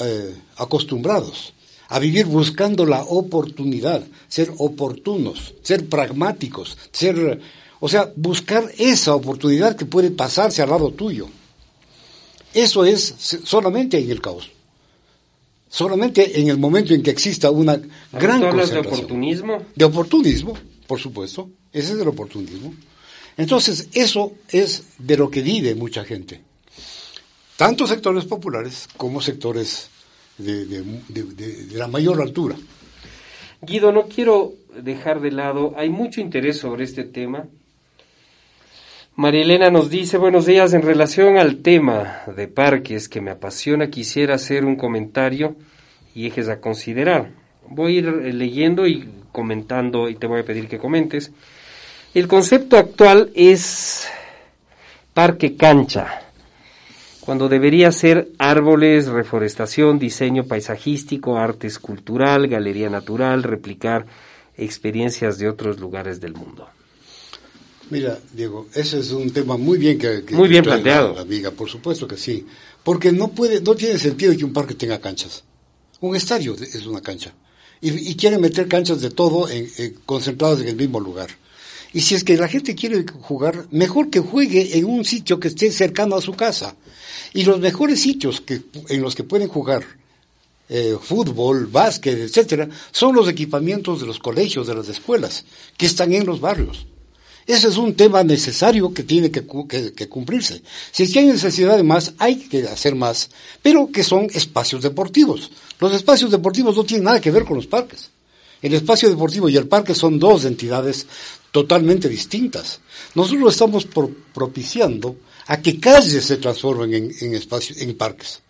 eh, 0.00 0.36
acostumbrados 0.56 1.52
a 1.88 1.98
vivir 1.98 2.26
buscando 2.26 2.86
la 2.86 3.02
oportunidad, 3.02 4.02
ser 4.28 4.52
oportunos, 4.58 5.54
ser 5.62 5.88
pragmáticos, 5.88 6.78
ser, 6.92 7.40
o 7.80 7.88
sea, 7.88 8.12
buscar 8.14 8.70
esa 8.78 9.14
oportunidad 9.14 9.76
que 9.76 9.86
puede 9.86 10.10
pasarse 10.10 10.62
al 10.62 10.70
lado 10.70 10.92
tuyo. 10.92 11.28
Eso 12.54 12.84
es 12.84 13.14
solamente 13.44 13.98
en 13.98 14.10
el 14.10 14.20
caos. 14.20 14.50
Solamente 15.68 16.40
en 16.40 16.48
el 16.48 16.58
momento 16.58 16.92
en 16.94 17.02
que 17.02 17.10
exista 17.10 17.50
una 17.50 17.80
gran 18.12 18.42
hablas 18.42 18.70
de 18.70 18.80
oportunismo? 18.80 19.62
De 19.74 19.84
oportunismo, 19.84 20.54
por 20.86 20.98
supuesto. 20.98 21.48
Ese 21.72 21.92
es 21.92 22.00
el 22.00 22.08
oportunismo. 22.08 22.74
Entonces, 23.36 23.88
eso 23.92 24.32
es 24.48 24.84
de 24.98 25.16
lo 25.16 25.30
que 25.30 25.42
vive 25.42 25.74
mucha 25.74 26.04
gente. 26.04 26.40
Tanto 27.56 27.86
sectores 27.86 28.24
populares 28.24 28.88
como 28.96 29.20
sectores 29.20 29.90
de, 30.38 30.84
la 31.72 31.86
mayor 31.86 32.20
altura. 32.20 32.56
Guido, 33.62 33.92
no 33.92 34.08
quiero 34.08 34.54
dejar 34.82 35.20
de 35.20 35.30
lado, 35.30 35.74
hay 35.76 35.90
mucho 35.90 36.20
interés 36.20 36.58
sobre 36.58 36.84
este 36.84 37.04
tema. 37.04 37.46
María 39.20 39.42
Elena 39.42 39.70
nos 39.70 39.90
dice, 39.90 40.16
buenos 40.16 40.46
días, 40.46 40.72
en 40.72 40.80
relación 40.80 41.36
al 41.36 41.58
tema 41.58 42.22
de 42.34 42.48
parques 42.48 43.06
que 43.06 43.20
me 43.20 43.30
apasiona, 43.30 43.90
quisiera 43.90 44.36
hacer 44.36 44.64
un 44.64 44.76
comentario 44.76 45.56
y 46.14 46.26
ejes 46.26 46.48
a 46.48 46.58
considerar. 46.58 47.30
Voy 47.68 47.96
a 47.96 47.98
ir 47.98 48.06
leyendo 48.34 48.86
y 48.86 49.10
comentando 49.30 50.08
y 50.08 50.14
te 50.14 50.26
voy 50.26 50.40
a 50.40 50.44
pedir 50.46 50.68
que 50.68 50.78
comentes. 50.78 51.32
El 52.14 52.28
concepto 52.28 52.78
actual 52.78 53.30
es 53.34 54.08
parque 55.12 55.54
cancha 55.54 56.22
cuando 57.20 57.50
debería 57.50 57.92
ser 57.92 58.28
árboles, 58.38 59.06
reforestación, 59.08 59.98
diseño 59.98 60.44
paisajístico, 60.44 61.36
arte 61.36 61.66
escultural, 61.66 62.48
galería 62.48 62.88
natural, 62.88 63.42
replicar 63.42 64.06
experiencias 64.56 65.36
de 65.36 65.50
otros 65.50 65.78
lugares 65.78 66.22
del 66.22 66.32
mundo. 66.32 66.70
Mira, 67.90 68.18
Diego, 68.32 68.68
ese 68.74 69.00
es 69.00 69.10
un 69.10 69.30
tema 69.30 69.56
muy 69.56 69.76
bien 69.76 69.98
que, 69.98 70.22
muy 70.32 70.48
bien 70.48 70.62
planteado, 70.62 71.18
amiga, 71.18 71.50
por 71.50 71.68
supuesto 71.68 72.06
que 72.06 72.16
sí, 72.16 72.46
porque 72.82 73.12
no 73.12 73.28
puede, 73.28 73.60
no 73.60 73.74
tiene 73.74 73.98
sentido 73.98 74.36
que 74.36 74.44
un 74.44 74.52
parque 74.52 74.74
tenga 74.74 75.00
canchas. 75.00 75.44
Un 76.00 76.16
estadio 76.16 76.54
es 76.54 76.86
una 76.86 77.02
cancha 77.02 77.34
y, 77.80 78.14
quieren 78.14 78.40
meter 78.40 78.68
canchas 78.68 79.00
de 79.00 79.10
todo 79.10 79.48
en, 79.48 79.68
concentradas 80.06 80.60
en 80.60 80.68
el 80.68 80.76
mismo 80.76 81.00
lugar. 81.00 81.30
Y 81.92 82.02
si 82.02 82.14
es 82.14 82.22
que 82.22 82.36
la 82.36 82.48
gente 82.48 82.74
quiere 82.74 83.04
jugar, 83.22 83.66
mejor 83.70 84.10
que 84.10 84.20
juegue 84.20 84.78
en 84.78 84.84
un 84.84 85.04
sitio 85.04 85.40
que 85.40 85.48
esté 85.48 85.72
cercano 85.72 86.16
a 86.16 86.20
su 86.20 86.34
casa. 86.34 86.76
Y 87.32 87.44
los 87.44 87.58
mejores 87.58 88.00
sitios 88.00 88.40
que, 88.40 88.62
en 88.88 89.02
los 89.02 89.16
que 89.16 89.24
pueden 89.24 89.48
jugar 89.48 89.84
eh, 90.68 90.96
fútbol, 91.02 91.66
básquet, 91.66 92.16
etcétera, 92.16 92.68
son 92.92 93.16
los 93.16 93.28
equipamientos 93.28 94.00
de 94.00 94.06
los 94.06 94.20
colegios, 94.20 94.68
de 94.68 94.74
las 94.74 94.88
escuelas, 94.88 95.44
que 95.76 95.86
están 95.86 96.12
en 96.12 96.26
los 96.26 96.40
barrios. 96.40 96.86
Ese 97.50 97.66
es 97.66 97.78
un 97.78 97.96
tema 97.96 98.22
necesario 98.22 98.94
que 98.94 99.02
tiene 99.02 99.28
que, 99.28 99.44
cumplirse. 100.08 100.62
Si 100.92 101.02
es 101.02 101.12
que 101.12 101.18
hay 101.18 101.26
necesidad 101.26 101.76
de 101.76 101.82
más, 101.82 102.12
hay 102.16 102.36
que 102.36 102.62
hacer 102.62 102.94
más, 102.94 103.28
pero 103.60 103.90
que 103.90 104.04
son 104.04 104.28
espacios 104.32 104.82
deportivos. 104.82 105.50
Los 105.80 105.92
espacios 105.92 106.30
deportivos 106.30 106.76
no 106.76 106.84
tienen 106.84 107.06
nada 107.06 107.20
que 107.20 107.32
ver 107.32 107.44
con 107.44 107.56
los 107.56 107.66
parques. 107.66 108.10
El 108.62 108.72
espacio 108.74 109.10
deportivo 109.10 109.48
y 109.48 109.56
el 109.56 109.66
parque 109.66 109.96
son 109.96 110.20
dos 110.20 110.44
entidades 110.44 111.08
totalmente 111.50 112.08
distintas. 112.08 112.78
Nosotros 113.16 113.52
estamos 113.52 113.84
propiciando 114.32 115.16
a 115.48 115.60
que 115.60 115.80
calles 115.80 116.26
se 116.26 116.36
transformen 116.36 116.94
en, 116.94 117.12
en 117.20 117.34
espacios, 117.34 117.80
en 117.80 117.96
parques. 117.96 118.42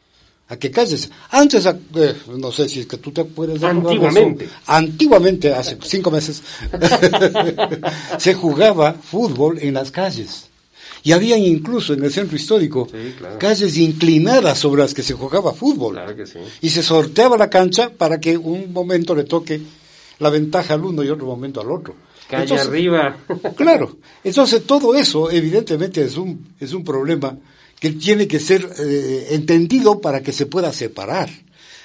A 0.50 0.56
que 0.56 0.70
calles. 0.70 1.08
Antes, 1.30 1.64
eh, 1.64 2.16
no 2.36 2.50
sé 2.50 2.68
si 2.68 2.80
es 2.80 2.86
que 2.86 2.98
tú 2.98 3.12
te 3.12 3.24
puedes 3.24 3.62
Antiguamente. 3.62 4.48
Antiguamente, 4.66 5.54
hace 5.54 5.78
cinco 5.82 6.10
meses, 6.10 6.42
se 8.18 8.34
jugaba 8.34 8.92
fútbol 8.94 9.58
en 9.60 9.74
las 9.74 9.92
calles. 9.92 10.50
Y 11.02 11.12
habían 11.12 11.40
incluso 11.40 11.94
en 11.94 12.04
el 12.04 12.12
centro 12.12 12.36
histórico 12.36 12.88
calles 13.38 13.78
inclinadas 13.78 14.58
sobre 14.58 14.82
las 14.82 14.92
que 14.92 15.02
se 15.02 15.14
jugaba 15.14 15.54
fútbol. 15.54 15.98
Y 16.60 16.68
se 16.68 16.82
sorteaba 16.82 17.36
la 17.38 17.48
cancha 17.48 17.90
para 17.90 18.20
que 18.20 18.36
un 18.36 18.72
momento 18.72 19.14
le 19.14 19.24
toque 19.24 19.60
la 20.18 20.30
ventaja 20.30 20.74
al 20.74 20.84
uno 20.84 21.02
y 21.02 21.10
otro 21.10 21.26
momento 21.26 21.60
al 21.60 21.70
otro. 21.70 21.94
Calle 22.28 22.58
arriba. 22.58 23.16
claro. 23.56 23.96
Entonces 24.22 24.64
todo 24.64 24.94
eso 24.94 25.30
evidentemente 25.30 26.02
es 26.02 26.16
un, 26.16 26.54
es 26.60 26.72
un 26.72 26.84
problema 26.84 27.36
que 27.80 27.90
tiene 27.90 28.28
que 28.28 28.38
ser 28.38 28.70
eh, 28.78 29.28
entendido 29.30 30.00
para 30.00 30.22
que 30.22 30.32
se 30.32 30.46
pueda 30.46 30.72
separar. 30.72 31.30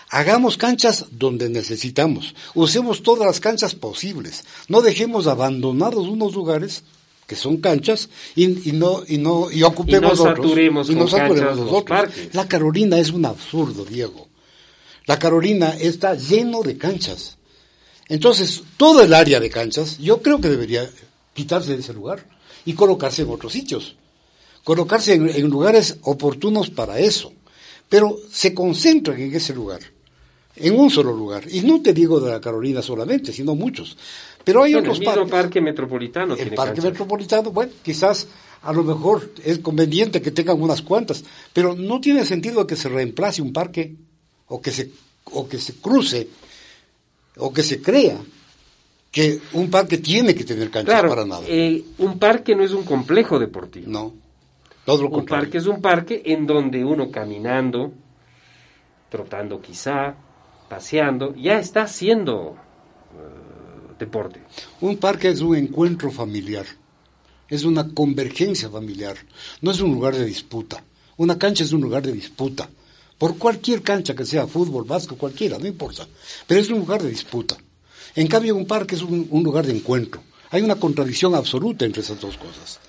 Hagamos 0.09 0.57
canchas 0.57 1.05
donde 1.11 1.49
necesitamos. 1.49 2.35
Usemos 2.53 3.01
todas 3.01 3.25
las 3.25 3.39
canchas 3.39 3.73
posibles. 3.75 4.43
No 4.67 4.81
dejemos 4.81 5.25
abandonados 5.25 6.07
unos 6.07 6.35
lugares 6.35 6.83
que 7.25 7.35
son 7.35 7.57
canchas 7.57 8.09
y, 8.35 8.47
no 8.47 9.03
y 9.07 9.17
no 9.17 9.49
y 9.49 9.63
ocupemos 9.63 10.19
y 10.19 10.23
no 10.23 10.29
saturemos 10.29 10.89
otros 10.89 10.95
y 10.95 10.99
no 10.99 11.07
saturemos 11.07 11.57
los 11.57 11.71
otros. 11.71 12.09
La 12.33 12.47
Carolina 12.47 12.99
es 12.99 13.09
un 13.09 13.25
absurdo, 13.25 13.83
Diego. 13.83 14.27
La 15.07 15.17
Carolina 15.17 15.75
está 15.79 16.15
lleno 16.15 16.61
de 16.61 16.77
canchas. 16.77 17.37
Entonces, 18.07 18.63
todo 18.77 19.01
el 19.01 19.13
área 19.13 19.39
de 19.39 19.49
canchas, 19.49 19.97
yo 19.97 20.21
creo 20.21 20.39
que 20.39 20.49
debería 20.49 20.87
quitarse 21.33 21.73
de 21.73 21.81
ese 21.81 21.93
lugar 21.93 22.27
y 22.65 22.73
colocarse 22.73 23.23
en 23.23 23.31
otros 23.31 23.53
sitios. 23.53 23.95
Colocarse 24.65 25.13
en, 25.13 25.47
lugares 25.47 25.99
oportunos 26.01 26.71
para 26.71 26.97
eso. 26.97 27.31
Pero 27.87 28.17
se 28.31 28.51
concentran 28.51 29.21
en 29.21 29.35
ese 29.35 29.53
lugar, 29.53 29.79
en 30.55 30.77
un 30.77 30.89
solo 30.89 31.13
lugar. 31.13 31.43
Y 31.51 31.61
no 31.61 31.83
te 31.83 31.93
digo 31.93 32.19
de 32.19 32.31
la 32.31 32.41
Carolina 32.41 32.81
solamente, 32.81 33.31
sino 33.31 33.53
muchos. 33.53 33.95
Pero 34.43 34.63
hay 34.63 34.73
otros 34.73 34.97
el 34.97 35.05
parques. 35.05 35.29
parque 35.29 35.61
metropolitano. 35.61 36.35
El 36.35 36.55
parque 36.55 36.81
metropolitano, 36.81 37.51
bueno, 37.51 37.73
quizás 37.83 38.27
a 38.63 38.73
lo 38.73 38.83
mejor 38.83 39.31
es 39.43 39.59
conveniente 39.59 40.19
que 40.19 40.31
tengan 40.31 40.59
unas 40.59 40.81
cuantas, 40.81 41.23
pero 41.53 41.75
no 41.75 42.01
tiene 42.01 42.25
sentido 42.25 42.65
que 42.65 42.75
se 42.75 42.89
reemplace 42.89 43.43
un 43.43 43.53
parque 43.53 43.95
o 44.47 44.59
que 44.59 44.71
se, 44.71 44.89
o 45.25 45.47
que 45.47 45.59
se 45.59 45.73
cruce 45.75 46.27
o 47.37 47.53
que 47.53 47.61
se 47.61 47.83
crea 47.83 48.17
que 49.11 49.39
un 49.53 49.69
parque 49.69 49.99
tiene 49.99 50.33
que 50.33 50.43
tener 50.43 50.71
canchas 50.71 51.03
para 51.03 51.23
nada. 51.23 51.43
Eh, 51.47 51.83
un 51.99 52.17
parque 52.17 52.55
no 52.55 52.63
es 52.63 52.71
un 52.71 52.83
complejo 52.83 53.37
deportivo. 53.37 53.85
No, 53.87 54.13
todo 54.85 55.03
lo 55.03 55.09
Un 55.09 55.25
parque 55.25 55.57
es 55.57 55.65
un 55.65 55.81
parque 55.81 56.21
en 56.25 56.45
donde 56.45 56.85
uno 56.85 57.11
caminando, 57.11 57.91
trotando 59.09 59.61
quizá, 59.61 60.15
paseando, 60.69 61.33
ya 61.35 61.59
está 61.59 61.83
haciendo 61.83 62.55
eh, 63.13 63.95
deporte. 63.99 64.41
Un 64.81 64.97
parque 64.97 65.29
es 65.29 65.41
un 65.41 65.55
encuentro 65.55 66.11
familiar, 66.11 66.65
es 67.49 67.63
una 67.63 67.93
convergencia 67.93 68.69
familiar, 68.69 69.17
no 69.61 69.71
es 69.71 69.81
un 69.81 69.91
lugar 69.91 70.15
de 70.15 70.25
disputa. 70.25 70.83
Una 71.17 71.37
cancha 71.37 71.63
es 71.63 71.71
un 71.71 71.81
lugar 71.81 72.03
de 72.03 72.11
disputa 72.11 72.69
por 73.17 73.37
cualquier 73.37 73.81
cancha 73.81 74.15
que 74.15 74.25
sea, 74.25 74.47
fútbol, 74.47 74.83
vasco, 74.83 75.15
cualquiera, 75.15 75.57
no 75.57 75.67
importa. 75.67 76.07
Pero 76.47 76.59
es 76.59 76.69
un 76.69 76.79
lugar 76.79 77.01
de 77.01 77.09
disputa. 77.09 77.57
En 78.15 78.27
cambio, 78.27 78.55
un 78.55 78.65
parque 78.65 78.95
es 78.95 79.01
un, 79.01 79.27
lugar 79.43 79.65
de 79.65 79.75
encuentro. 79.75 80.21
Hay 80.51 80.61
una 80.61 80.75
contradicción 80.75 81.35
absoluta 81.35 81.85
entre 81.85 82.01
esas 82.01 82.19
dos 82.19 82.37
cosas. 82.37 82.79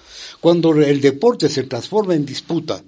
Cuando 0.47 0.81
el 0.81 1.01
deporte 1.01 1.49
se 1.49 1.65
transforma 1.65 2.15
en 2.15 2.25
disputa 2.25 2.81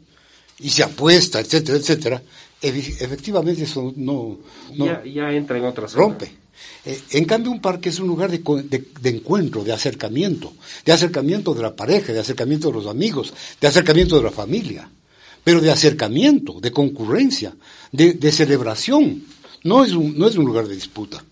y 0.60 0.70
se 0.70 0.84
apuesta, 0.84 1.40
etcétera, 1.40 1.78
etcétera, 1.78 2.22
efectivamente 2.62 3.64
eso 3.64 3.92
no... 3.96 4.38
ya, 4.72 5.32
entra 5.32 5.58
en 5.58 5.64
otra 5.64 5.88
Rompe. 5.88 6.30
Eh, 6.84 7.00
en 7.10 7.24
cambio, 7.24 7.50
un 7.50 7.60
parque 7.60 7.88
es 7.88 7.98
un 7.98 8.06
lugar 8.06 8.30
de, 8.30 8.38
de, 8.38 9.10
encuentro, 9.10 9.64
de 9.64 9.72
acercamiento, 9.72 10.52
de 10.84 10.92
acercamiento 10.92 11.52
de 11.52 11.62
la 11.62 11.74
pareja, 11.74 12.12
de 12.12 12.20
acercamiento 12.20 12.68
de 12.68 12.74
los 12.74 12.86
amigos, 12.86 13.34
de 13.60 13.66
acercamiento 13.66 14.16
de 14.18 14.22
la 14.22 14.30
familia 14.30 14.88
pero 15.42 15.60
de 15.60 15.72
acercamiento, 15.72 16.60
de 16.60 16.70
concurrencia, 16.70 17.56
de, 17.90 18.30
celebración. 18.30 19.24
No 19.64 19.84
es, 19.84 19.94
un, 19.94 20.16
no 20.16 20.28
es 20.28 20.36
un 20.36 20.44
lugar 20.44 20.68
de 20.68 20.76
disputa. 20.76 21.24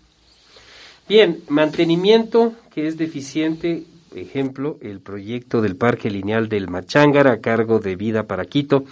Bien, 1.07 1.39
mantenimiento 1.47 2.53
que 2.73 2.85
es 2.85 2.97
deficiente, 2.97 3.85
ejemplo, 4.17 4.77
el 4.81 4.99
proyecto 4.99 5.61
del 5.61 5.75
Parque 5.75 6.09
Lineal 6.09 6.49
del 6.49 6.69
Machángara 6.69 7.33
a 7.33 7.41
cargo 7.41 7.79
de 7.79 7.95
Vida 7.95 8.23
para 8.23 8.45
Quito. 8.45 8.83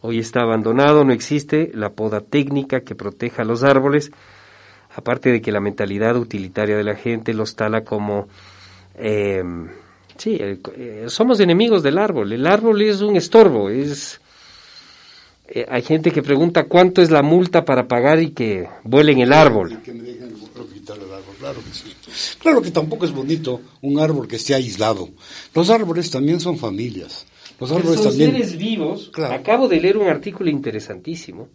Hoy 0.00 0.18
está 0.18 0.40
abandonado, 0.42 1.04
no 1.04 1.12
existe 1.12 1.70
la 1.74 1.90
poda 1.90 2.20
técnica 2.20 2.80
que 2.80 2.94
proteja 2.94 3.44
los 3.44 3.62
árboles, 3.62 4.10
aparte 4.94 5.30
de 5.30 5.40
que 5.40 5.52
la 5.52 5.60
mentalidad 5.60 6.16
utilitaria 6.16 6.76
de 6.76 6.84
la 6.84 6.96
gente 6.96 7.34
los 7.34 7.56
tala 7.56 7.84
como... 7.84 8.28
Eh, 8.94 9.42
sí, 10.16 10.38
eh, 10.40 11.04
somos 11.08 11.40
enemigos 11.40 11.82
del 11.82 11.98
árbol, 11.98 12.32
el 12.32 12.46
árbol 12.46 12.82
es 12.82 13.00
un 13.00 13.16
estorbo, 13.16 13.70
es 13.70 14.20
eh, 15.52 15.66
hay 15.68 15.82
gente 15.82 16.12
que 16.12 16.22
pregunta 16.22 16.64
cuánto 16.64 17.02
es 17.02 17.10
la 17.10 17.22
multa 17.22 17.64
para 17.64 17.88
pagar 17.88 18.22
y 18.22 18.30
que 18.30 18.68
vuelen 18.84 19.18
el 19.18 19.32
árbol 19.32 19.70
me 19.70 20.02
dejen 20.02 20.32
quitar 20.72 20.96
el 20.96 21.12
árbol, 21.12 21.29
claro 21.40 21.60
que 21.64 21.72
sí. 21.72 21.94
Claro 22.38 22.62
que 22.62 22.70
tampoco 22.70 23.04
es 23.04 23.12
bonito 23.12 23.60
un 23.82 23.98
árbol 23.98 24.28
que 24.28 24.36
esté 24.36 24.54
aislado. 24.54 25.08
Los 25.54 25.70
árboles 25.70 26.10
también 26.10 26.38
son 26.38 26.56
familias. 26.58 27.26
Los 27.58 27.72
árboles 27.72 28.00
son 28.00 28.10
también... 28.10 28.32
seres 28.32 28.56
vivos. 28.56 29.10
Acabo 29.16 29.66
de 29.66 29.80
leer 29.80 29.96
un 29.96 30.08
artículo 30.08 30.50
interesantísimo. 30.50 31.48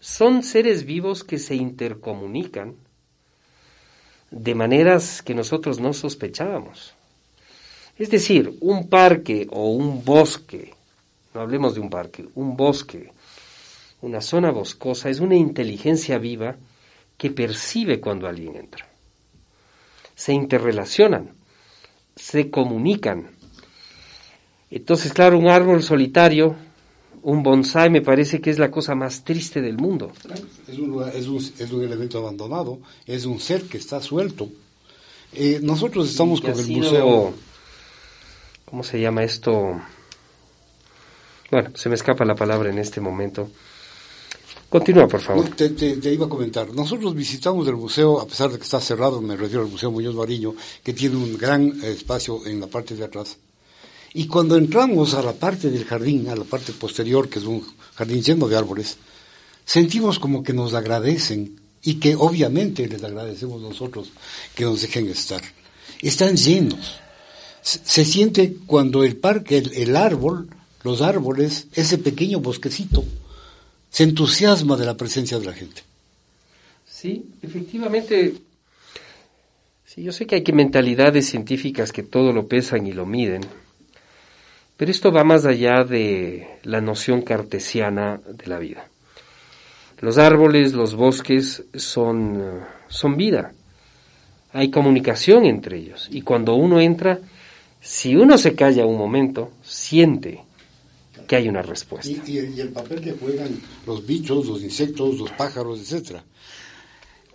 Son 0.00 0.42
seres 0.42 0.84
vivos 0.84 1.24
que 1.24 1.38
se 1.38 1.54
intercomunican 1.54 2.76
de 4.30 4.54
maneras 4.54 5.22
que 5.22 5.34
nosotros 5.34 5.80
no 5.80 5.92
sospechábamos. 5.92 6.94
Es 7.98 8.10
decir, 8.10 8.56
un 8.60 8.88
parque 8.88 9.46
o 9.50 9.70
un 9.70 10.04
bosque, 10.04 10.72
no 11.34 11.40
hablemos 11.40 11.74
de 11.74 11.80
un 11.80 11.90
parque, 11.90 12.26
un 12.34 12.56
bosque 12.56 13.12
una 14.00 14.20
zona 14.20 14.50
boscosa 14.50 15.10
es 15.10 15.20
una 15.20 15.34
inteligencia 15.34 16.18
viva 16.18 16.56
que 17.16 17.30
percibe 17.30 18.00
cuando 18.00 18.28
alguien 18.28 18.56
entra. 18.56 18.87
Se 20.18 20.32
interrelacionan, 20.32 21.30
se 22.16 22.50
comunican. 22.50 23.30
Entonces, 24.68 25.12
claro, 25.12 25.38
un 25.38 25.46
árbol 25.46 25.80
solitario, 25.80 26.56
un 27.22 27.44
bonsai, 27.44 27.88
me 27.88 28.02
parece 28.02 28.40
que 28.40 28.50
es 28.50 28.58
la 28.58 28.68
cosa 28.68 28.96
más 28.96 29.22
triste 29.22 29.62
del 29.62 29.76
mundo. 29.76 30.10
Es 30.66 31.28
un, 31.28 31.84
elemento 31.84 32.18
abandonado, 32.18 32.80
es 33.06 33.26
un 33.26 33.38
ser 33.38 33.62
que 33.68 33.78
está 33.78 34.00
suelto. 34.00 34.48
Eh, 35.34 35.60
nosotros 35.62 36.10
estamos 36.10 36.40
con 36.40 36.58
el 36.58 36.66
museo. 36.66 37.32
¿Cómo 38.64 38.82
se 38.82 39.00
llama 39.00 39.22
esto? 39.22 39.80
Bueno, 41.52 41.70
se 41.74 41.88
me 41.88 41.94
escapa 41.94 42.24
la 42.24 42.34
palabra 42.34 42.70
en 42.70 42.78
este 42.78 43.00
momento 43.00 43.52
Continúa, 44.68 45.08
por 45.08 45.20
favor. 45.20 45.48
Te, 45.56 46.12
iba 46.12 46.26
a 46.26 46.28
comentar. 46.28 46.74
Nosotros 46.74 47.14
visitamos 47.14 47.66
el 47.68 47.76
museo, 47.76 48.20
a 48.20 48.26
pesar 48.26 48.50
de 48.50 48.58
que 48.58 48.64
está 48.64 48.80
cerrado, 48.80 49.22
me 49.22 49.34
refiero 49.34 49.62
al 49.62 49.70
Museo 49.70 49.90
Muñoz 49.90 50.14
Mariño, 50.14 50.54
que 50.82 50.92
tiene 50.92 51.16
un 51.16 51.38
gran 51.38 51.82
espacio 51.82 52.46
en 52.46 52.60
la 52.60 52.66
parte 52.66 52.94
de 52.94 53.04
atrás. 53.04 53.38
Y 54.12 54.26
cuando 54.26 54.56
entramos 54.56 55.14
a 55.14 55.22
la 55.22 55.32
parte 55.32 55.70
del 55.70 55.84
jardín, 55.84 56.28
a 56.28 56.36
la 56.36 56.44
parte 56.44 56.72
posterior, 56.72 57.30
que 57.30 57.38
es 57.38 57.46
un 57.46 57.64
jardín 57.94 58.22
lleno 58.22 58.46
de 58.46 58.56
árboles, 58.56 58.98
sentimos 59.64 60.18
como 60.18 60.42
que 60.42 60.52
nos 60.52 60.74
agradecen 60.74 61.58
y 61.82 61.94
que 61.94 62.14
obviamente 62.14 62.86
les 62.88 63.02
agradecemos 63.02 63.62
nosotros 63.62 64.10
que 64.54 64.64
nos 64.64 64.82
dejen 64.82 65.08
estar. 65.08 65.40
Están 66.02 66.36
llenos. 66.36 67.00
Se, 67.62 68.04
siente 68.04 68.56
cuando 68.66 69.02
el 69.02 69.16
parque, 69.16 69.58
el 69.58 69.96
árbol, 69.96 70.48
los 70.82 71.00
árboles, 71.00 71.68
ese 71.74 71.98
pequeño 71.98 72.40
bosquecito, 72.40 73.04
se 73.90 74.04
entusiasma 74.04 74.76
de 74.76 74.86
la 74.86 74.96
presencia 74.96 75.38
de 75.38 75.46
la 75.46 75.52
gente. 75.52 75.82
Sí, 76.86 77.24
efectivamente. 77.42 78.34
Sí, 79.84 80.02
yo 80.02 80.12
sé 80.12 80.26
que 80.26 80.36
hay 80.36 80.42
que 80.42 80.52
mentalidades 80.52 81.28
científicas 81.28 81.92
que 81.92 82.02
todo 82.02 82.32
lo 82.32 82.46
pesan 82.46 82.86
y 82.86 82.92
lo 82.92 83.06
miden, 83.06 83.42
pero 84.76 84.90
esto 84.90 85.10
va 85.10 85.24
más 85.24 85.44
allá 85.44 85.84
de 85.84 86.58
la 86.62 86.80
noción 86.80 87.22
cartesiana 87.22 88.20
de 88.26 88.46
la 88.46 88.58
vida. 88.58 88.88
Los 90.00 90.18
árboles, 90.18 90.74
los 90.74 90.94
bosques 90.94 91.64
son, 91.74 92.60
son 92.88 93.16
vida. 93.16 93.52
Hay 94.52 94.70
comunicación 94.70 95.44
entre 95.44 95.78
ellos. 95.78 96.08
Y 96.12 96.22
cuando 96.22 96.54
uno 96.54 96.80
entra, 96.80 97.18
si 97.80 98.14
uno 98.14 98.38
se 98.38 98.54
calla 98.54 98.86
un 98.86 98.96
momento, 98.96 99.50
siente 99.62 100.44
que 101.26 101.36
hay 101.36 101.48
una 101.48 101.62
respuesta. 101.62 102.08
Y, 102.26 102.38
el 102.38 102.70
papel 102.70 103.00
que 103.00 103.12
juegan 103.12 103.60
los 103.86 104.06
bichos, 104.06 104.46
los 104.46 104.62
insectos, 104.62 105.18
los 105.18 105.30
pájaros, 105.32 105.80
etcétera. 105.80 106.24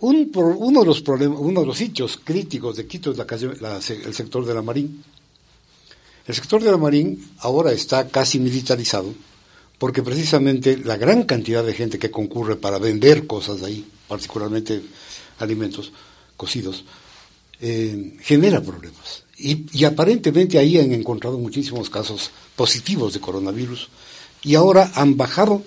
Un, 0.00 0.30
uno 0.34 0.80
de 0.80 0.86
los 0.86 1.00
problemas, 1.00 1.38
uno 1.40 1.60
de 1.60 1.66
los 1.66 1.78
sitios 1.78 2.20
críticos 2.22 2.76
de 2.76 2.86
Quito 2.86 3.12
es 3.12 3.18
la 3.60 3.76
el 3.76 4.14
sector 4.14 4.44
de 4.44 4.54
la 4.54 4.62
Marín. 4.62 5.02
El 6.26 6.34
sector 6.34 6.62
de 6.62 6.70
la 6.70 6.76
Marín 6.76 7.30
ahora 7.38 7.72
está 7.72 8.08
casi 8.08 8.38
militarizado 8.38 9.14
porque 9.78 10.02
precisamente 10.02 10.78
la 10.78 10.96
gran 10.96 11.24
cantidad 11.24 11.64
de 11.64 11.74
gente 11.74 11.98
que 11.98 12.10
concurre 12.10 12.56
para 12.56 12.78
vender 12.78 13.26
cosas 13.26 13.60
de 13.60 13.66
ahí, 13.66 13.88
particularmente 14.08 14.80
alimentos 15.38 15.92
cocidos, 16.36 16.84
eh, 17.60 18.16
genera 18.20 18.60
problemas. 18.60 19.24
Y, 19.36 19.84
aparentemente 19.84 20.58
ahí 20.58 20.78
han 20.78 20.92
encontrado 20.92 21.38
muchísimos 21.38 21.90
casos 21.90 22.30
positivos 22.56 23.14
de 23.14 23.20
coronavirus 23.20 23.88
y 24.42 24.54
ahora 24.56 24.92
han 24.94 25.16
bajado, 25.16 25.62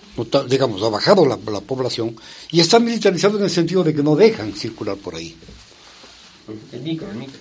digamos, 0.47 0.83
ha 0.83 0.89
bajado 0.89 1.25
la, 1.25 1.37
población 1.37 2.15
y 2.51 2.59
están 2.59 2.85
militarizados 2.85 3.37
en 3.37 3.45
el 3.45 3.49
sentido 3.49 3.83
de 3.83 3.93
que 3.93 4.03
no 4.03 4.15
dejan 4.15 4.53
circular 4.53 4.97
por 4.97 5.15
ahí. 5.15 5.35
El 6.71 6.81
micro, 6.81 7.09
el 7.09 7.17
micro. 7.17 7.39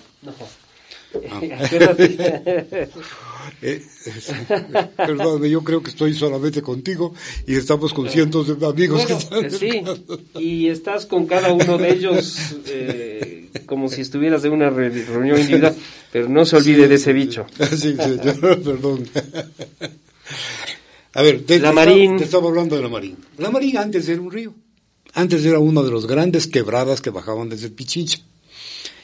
Ah. 1.29 1.39
Eh, 3.61 3.81
perdóname, 4.95 5.49
yo 5.49 5.63
creo 5.63 5.81
que 5.81 5.89
estoy 5.89 6.13
solamente 6.13 6.61
contigo 6.61 7.13
y 7.47 7.55
estamos 7.55 7.93
con 7.93 8.09
cientos 8.09 8.59
de 8.59 8.65
amigos 8.65 9.05
que 9.05 9.13
están 9.13 9.51
Sí, 9.51 9.81
y 10.35 10.67
estás 10.67 11.05
con 11.05 11.25
cada 11.25 11.53
uno 11.53 11.77
de 11.77 11.89
ellos 11.89 12.37
eh, 12.65 13.36
como 13.65 13.89
si 13.89 14.01
estuvieras 14.01 14.43
en 14.45 14.53
una 14.53 14.69
reunión 14.69 15.39
individual, 15.39 15.75
pero 16.11 16.29
no 16.29 16.45
se 16.45 16.55
olvide 16.57 16.87
de 16.87 16.95
ese 16.95 17.13
bicho. 17.13 17.45
Sí, 17.71 17.77
sí, 17.77 17.95
perdón. 18.41 19.07
A 21.13 21.21
ver, 21.21 21.43
te, 21.45 21.59
la 21.59 21.71
Marín. 21.71 22.17
te 22.17 22.25
estaba 22.25 22.47
hablando 22.47 22.75
de 22.75 22.83
la 22.83 22.89
Marín. 22.89 23.17
La 23.37 23.49
Marín 23.49 23.77
antes 23.77 24.07
era 24.07 24.21
un 24.21 24.31
río. 24.31 24.53
Antes 25.13 25.43
era 25.45 25.57
uno 25.59 25.83
de 25.83 25.91
los 25.91 26.05
grandes 26.05 26.47
quebradas 26.47 27.01
que 27.01 27.09
bajaban 27.09 27.49
desde 27.49 27.69
Pichincha. 27.69 28.19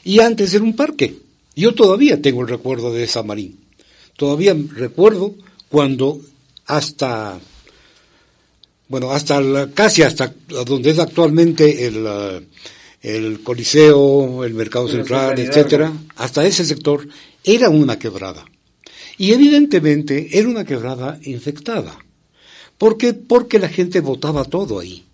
Y 0.03 0.19
antes 0.19 0.53
era 0.53 0.63
un 0.63 0.75
parque. 0.75 1.15
Yo 1.55 1.73
todavía 1.73 2.21
tengo 2.21 2.41
el 2.41 2.47
recuerdo 2.47 2.93
de 2.93 3.03
esa 3.03 3.23
marín. 3.23 3.59
Todavía 4.17 4.55
recuerdo 4.75 5.33
cuando 5.69 6.19
hasta, 6.65 7.39
bueno, 8.87 9.11
hasta 9.11 9.69
casi 9.73 10.03
hasta 10.03 10.33
donde 10.47 10.91
es 10.91 10.99
actualmente 10.99 11.87
el, 11.87 12.05
uh, 12.05 12.41
el 13.03 13.43
Coliseo, 13.43 14.45
el 14.45 14.53
Mercado 14.53 14.87
Central, 14.87 15.37
etcétera, 15.37 15.91
hasta 16.15 16.45
ese 16.45 16.63
sector 16.63 17.07
era 17.43 17.69
una 17.69 17.99
quebrada. 17.99 18.45
Y 19.17 19.33
evidentemente 19.33 20.39
era 20.39 20.47
una 20.47 20.63
quebrada 20.63 21.19
infectada. 21.23 21.99
¿Por 22.77 22.97
qué? 22.97 23.13
Porque 23.13 23.59
la 23.59 23.69
gente 23.69 23.99
votaba 23.99 24.45
todo 24.45 24.79
ahí. 24.79 25.05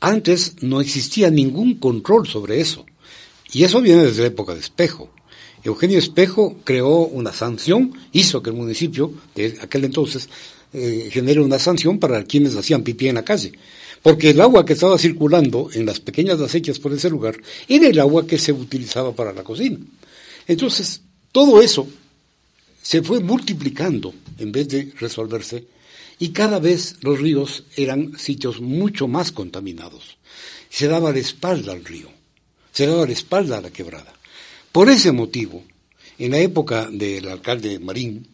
Antes 0.00 0.56
no 0.62 0.80
existía 0.80 1.30
ningún 1.30 1.78
control 1.78 2.26
sobre 2.26 2.60
eso. 2.60 2.86
Y 3.52 3.64
eso 3.64 3.80
viene 3.82 4.04
desde 4.04 4.22
la 4.22 4.28
época 4.28 4.54
de 4.54 4.60
Espejo. 4.60 5.10
Eugenio 5.62 5.98
Espejo 5.98 6.56
creó 6.64 7.06
una 7.06 7.32
sanción, 7.32 7.92
hizo 8.12 8.42
que 8.42 8.50
el 8.50 8.56
municipio 8.56 9.12
de 9.34 9.58
aquel 9.60 9.84
entonces 9.84 10.28
eh, 10.72 11.10
genere 11.12 11.40
una 11.40 11.58
sanción 11.58 11.98
para 11.98 12.24
quienes 12.24 12.56
hacían 12.56 12.82
pipí 12.82 13.08
en 13.08 13.16
la 13.16 13.24
calle. 13.24 13.52
Porque 14.02 14.30
el 14.30 14.40
agua 14.40 14.64
que 14.64 14.72
estaba 14.72 14.98
circulando 14.98 15.70
en 15.72 15.86
las 15.86 16.00
pequeñas 16.00 16.40
acechas 16.40 16.78
por 16.78 16.92
ese 16.92 17.08
lugar 17.08 17.36
era 17.68 17.88
el 17.88 18.00
agua 18.00 18.26
que 18.26 18.38
se 18.38 18.52
utilizaba 18.52 19.14
para 19.14 19.32
la 19.32 19.44
cocina. 19.44 19.78
Entonces, 20.48 21.00
todo 21.30 21.62
eso 21.62 21.86
se 22.82 23.02
fue 23.02 23.20
multiplicando 23.20 24.12
en 24.38 24.50
vez 24.50 24.68
de 24.68 24.92
resolverse 24.98 25.64
y 26.18 26.30
cada 26.30 26.58
vez 26.58 26.96
los 27.00 27.20
ríos 27.20 27.64
eran 27.76 28.18
sitios 28.18 28.60
mucho 28.60 29.06
más 29.06 29.30
contaminados. 29.30 30.18
Se 30.68 30.88
daba 30.88 31.12
la 31.12 31.18
espalda 31.20 31.72
al 31.72 31.84
río, 31.84 32.10
se 32.72 32.86
daba 32.86 33.06
la 33.06 33.12
espalda 33.12 33.58
a 33.58 33.60
la 33.60 33.70
quebrada. 33.70 34.12
Por 34.72 34.88
ese 34.88 35.12
motivo, 35.12 35.62
en 36.18 36.32
la 36.32 36.38
época 36.38 36.88
del 36.90 37.28
alcalde 37.28 37.78
Marín, 37.78 38.26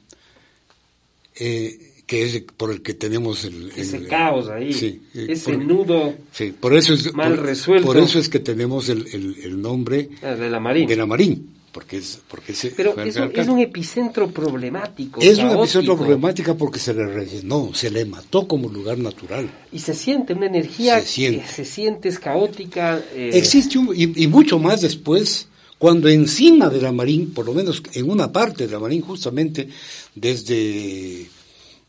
eh, 1.35 1.88
que 2.09 2.25
es 2.25 2.42
por 2.57 2.73
el 2.73 2.81
que 2.81 2.94
tenemos 2.94 3.44
el, 3.44 3.71
ese 3.77 4.07
caos 4.07 4.49
ahí, 4.49 4.71
eh, 5.14 5.27
ese 5.29 5.59
nudo 5.59 6.14
por 6.59 6.75
eso 6.75 6.94
es, 6.94 7.12
mal 7.12 7.37
resuelto. 7.37 7.87
Por 7.87 7.99
eso 7.99 8.18
es 8.18 8.31
que 8.31 8.38
tenemos 8.38 8.88
el, 8.88 9.61
nombre 9.61 10.09
ah, 10.23 10.35
de 10.35 10.49
la 10.49 10.59
Marín. 10.59 10.88
De 10.88 10.97
la 10.97 11.05
Marín. 11.05 11.55
Porque 11.71 11.99
es, 11.99 12.18
porque 12.27 12.55
Pero 12.75 12.99
es, 12.99 13.14
es, 13.14 13.47
un 13.47 13.59
epicentro 13.59 14.31
problemático. 14.31 15.21
Es 15.21 15.38
un 15.38 15.51
epicentro 15.51 15.99
problemático 15.99 16.57
porque 16.57 16.79
se 16.79 16.94
le 16.94 17.07
rellenó, 17.07 17.75
se 17.75 17.90
le 17.90 18.07
mató 18.07 18.49
como 18.49 18.71
lugar 18.71 18.97
natural. 18.97 19.51
Y 19.71 19.79
se 19.79 19.92
siente 19.92 20.33
una 20.33 20.47
energía 20.47 21.01
que 21.05 21.42
se 21.47 21.64
siente, 21.66 22.09
es 22.09 22.18
caótica. 22.18 23.03
Eh... 23.14 23.33
Existe 23.35 23.79
un, 23.79 23.94
y, 23.94 24.25
y, 24.25 24.27
mucho 24.29 24.59
más 24.59 24.81
después 24.81 25.47
cuando 25.77 26.09
encima 26.09 26.71
de 26.71 26.81
la 26.81 26.90
Marín, 26.90 27.35
por 27.35 27.44
lo 27.44 27.53
menos 27.53 27.83
en 27.92 28.11
una 28.11 28.33
parte 28.33 28.66
de 28.66 28.73
la 28.73 28.81
Marín, 28.81 29.03
justamente 29.03 29.68
desde, 30.14 31.29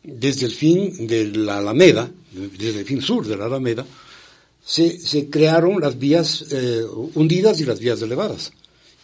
desde 0.02 0.46
el 0.46 0.52
fin 0.52 1.06
de 1.06 1.26
la 1.26 1.58
Alameda, 1.58 2.10
desde 2.32 2.80
el 2.80 2.86
fin 2.86 3.02
sur 3.02 3.26
de 3.26 3.36
la 3.36 3.46
Alameda, 3.46 3.86
se, 4.64 5.28
crearon 5.30 5.80
las 5.80 5.98
vías 5.98 6.46
eh, 6.50 6.84
hundidas 7.14 7.60
y 7.60 7.64
las 7.64 7.80
vías 7.80 8.00
elevadas, 8.02 8.52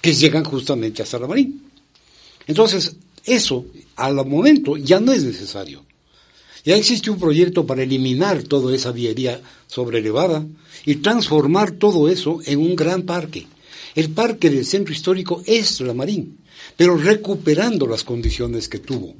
que 0.00 0.14
llegan 0.14 0.44
justamente 0.44 1.02
hasta 1.02 1.18
la 1.18 1.26
Marín. 1.26 1.70
Entonces, 2.46 2.96
eso 3.24 3.66
al 3.96 4.14
momento 4.26 4.76
ya 4.76 5.00
no 5.00 5.12
es 5.12 5.24
necesario. 5.24 5.84
Ya 6.64 6.76
existe 6.76 7.10
un 7.10 7.18
proyecto 7.18 7.66
para 7.66 7.82
eliminar 7.82 8.42
toda 8.42 8.74
esa 8.74 8.92
viería 8.92 9.40
elevada 9.92 10.44
y 10.84 10.96
transformar 10.96 11.72
todo 11.72 12.08
eso 12.08 12.40
en 12.44 12.58
un 12.58 12.74
gran 12.74 13.02
parque. 13.02 13.46
El 13.94 14.10
parque 14.10 14.50
del 14.50 14.66
centro 14.66 14.92
histórico 14.92 15.42
es 15.46 15.80
la 15.80 15.94
Marín, 15.94 16.38
pero 16.76 16.96
recuperando 16.96 17.86
las 17.86 18.04
condiciones 18.04 18.68
que 18.68 18.78
tuvo, 18.78 19.14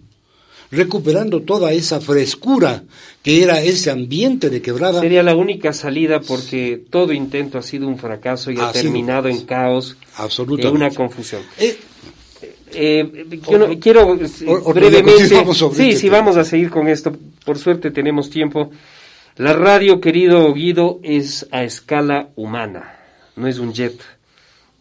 recuperando 0.71 1.43
toda 1.43 1.73
esa 1.73 2.01
frescura 2.01 2.83
que 3.23 3.43
era 3.43 3.61
ese 3.61 3.91
ambiente 3.91 4.51
de 4.51 4.63
quebrada. 4.63 5.01
Sería 5.01 5.23
la 5.23 5.35
única 5.35 5.73
salida 5.73 6.21
porque 6.21 6.83
todo 6.91 7.13
intento 7.13 7.59
ha 7.59 7.63
sido 7.63 7.89
un 7.89 7.99
fracaso 7.99 8.51
y 8.51 8.59
ha, 8.59 8.73
terminado 8.73 9.29
en 9.29 9.43
caos, 9.43 9.97
absolutamente. 10.17 10.69
en 10.69 10.75
una 10.77 10.91
confusión. 10.95 11.43
Eh, 11.59 11.79
eh, 12.73 13.41
quiero 13.81 14.17
brevemente, 14.17 15.27
sí, 15.27 15.35
este 15.35 15.97
sí, 15.97 16.09
vamos 16.09 16.37
a 16.37 16.45
seguir 16.45 16.71
con 16.71 16.89
esto. 16.89 17.17
Por 17.45 17.59
suerte 17.59 17.91
tenemos 17.91 18.31
tiempo. 18.31 18.71
La 19.37 19.53
radio, 19.53 20.01
querido 20.01 20.53
Guido, 20.53 20.99
es 21.03 21.47
a 21.51 21.63
escala 21.63 22.31
humana, 22.37 22.97
no 23.37 23.47
es 23.47 23.59
un 23.59 23.75
jet 23.75 24.01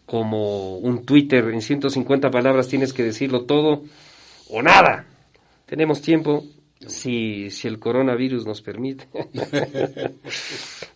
como 0.06 0.78
un 0.78 1.04
Twitter 1.04 1.48
en 1.48 1.60
150 1.60 2.30
palabras 2.30 2.68
tienes 2.68 2.92
que 2.92 3.02
decirlo 3.02 3.42
todo 3.42 3.82
o 4.48 4.62
nada. 4.62 5.04
Tenemos 5.66 6.00
tiempo 6.00 6.44
si, 6.86 7.50
si 7.50 7.68
el 7.68 7.78
coronavirus 7.78 8.46
nos 8.46 8.62
permite. 8.62 9.08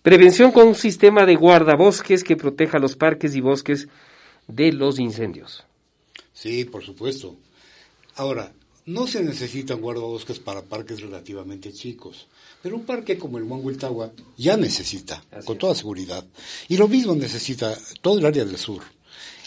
Prevención 0.02 0.52
con 0.52 0.68
un 0.68 0.74
sistema 0.74 1.26
de 1.26 1.36
guardabosques 1.36 2.22
que 2.22 2.36
proteja 2.36 2.78
los 2.78 2.96
parques 2.96 3.34
y 3.34 3.40
bosques 3.40 3.88
de 4.46 4.72
los 4.72 4.98
incendios. 4.98 5.64
Sí, 6.32 6.64
por 6.64 6.82
supuesto. 6.82 7.36
Ahora, 8.16 8.52
no 8.86 9.06
se 9.06 9.22
necesitan 9.22 9.80
guardabosques 9.80 10.38
para 10.38 10.62
parques 10.62 11.00
relativamente 11.00 11.72
chicos, 11.72 12.28
pero 12.62 12.76
un 12.76 12.84
parque 12.84 13.18
como 13.18 13.38
el 13.38 13.44
Huanguiltagua 13.44 14.12
ya 14.36 14.56
necesita, 14.56 15.22
con 15.44 15.58
toda 15.58 15.74
seguridad. 15.74 16.24
Y 16.68 16.76
lo 16.76 16.88
mismo 16.88 17.14
necesita 17.14 17.76
todo 18.00 18.18
el 18.18 18.26
área 18.26 18.44
del 18.44 18.56
sur. 18.56 18.82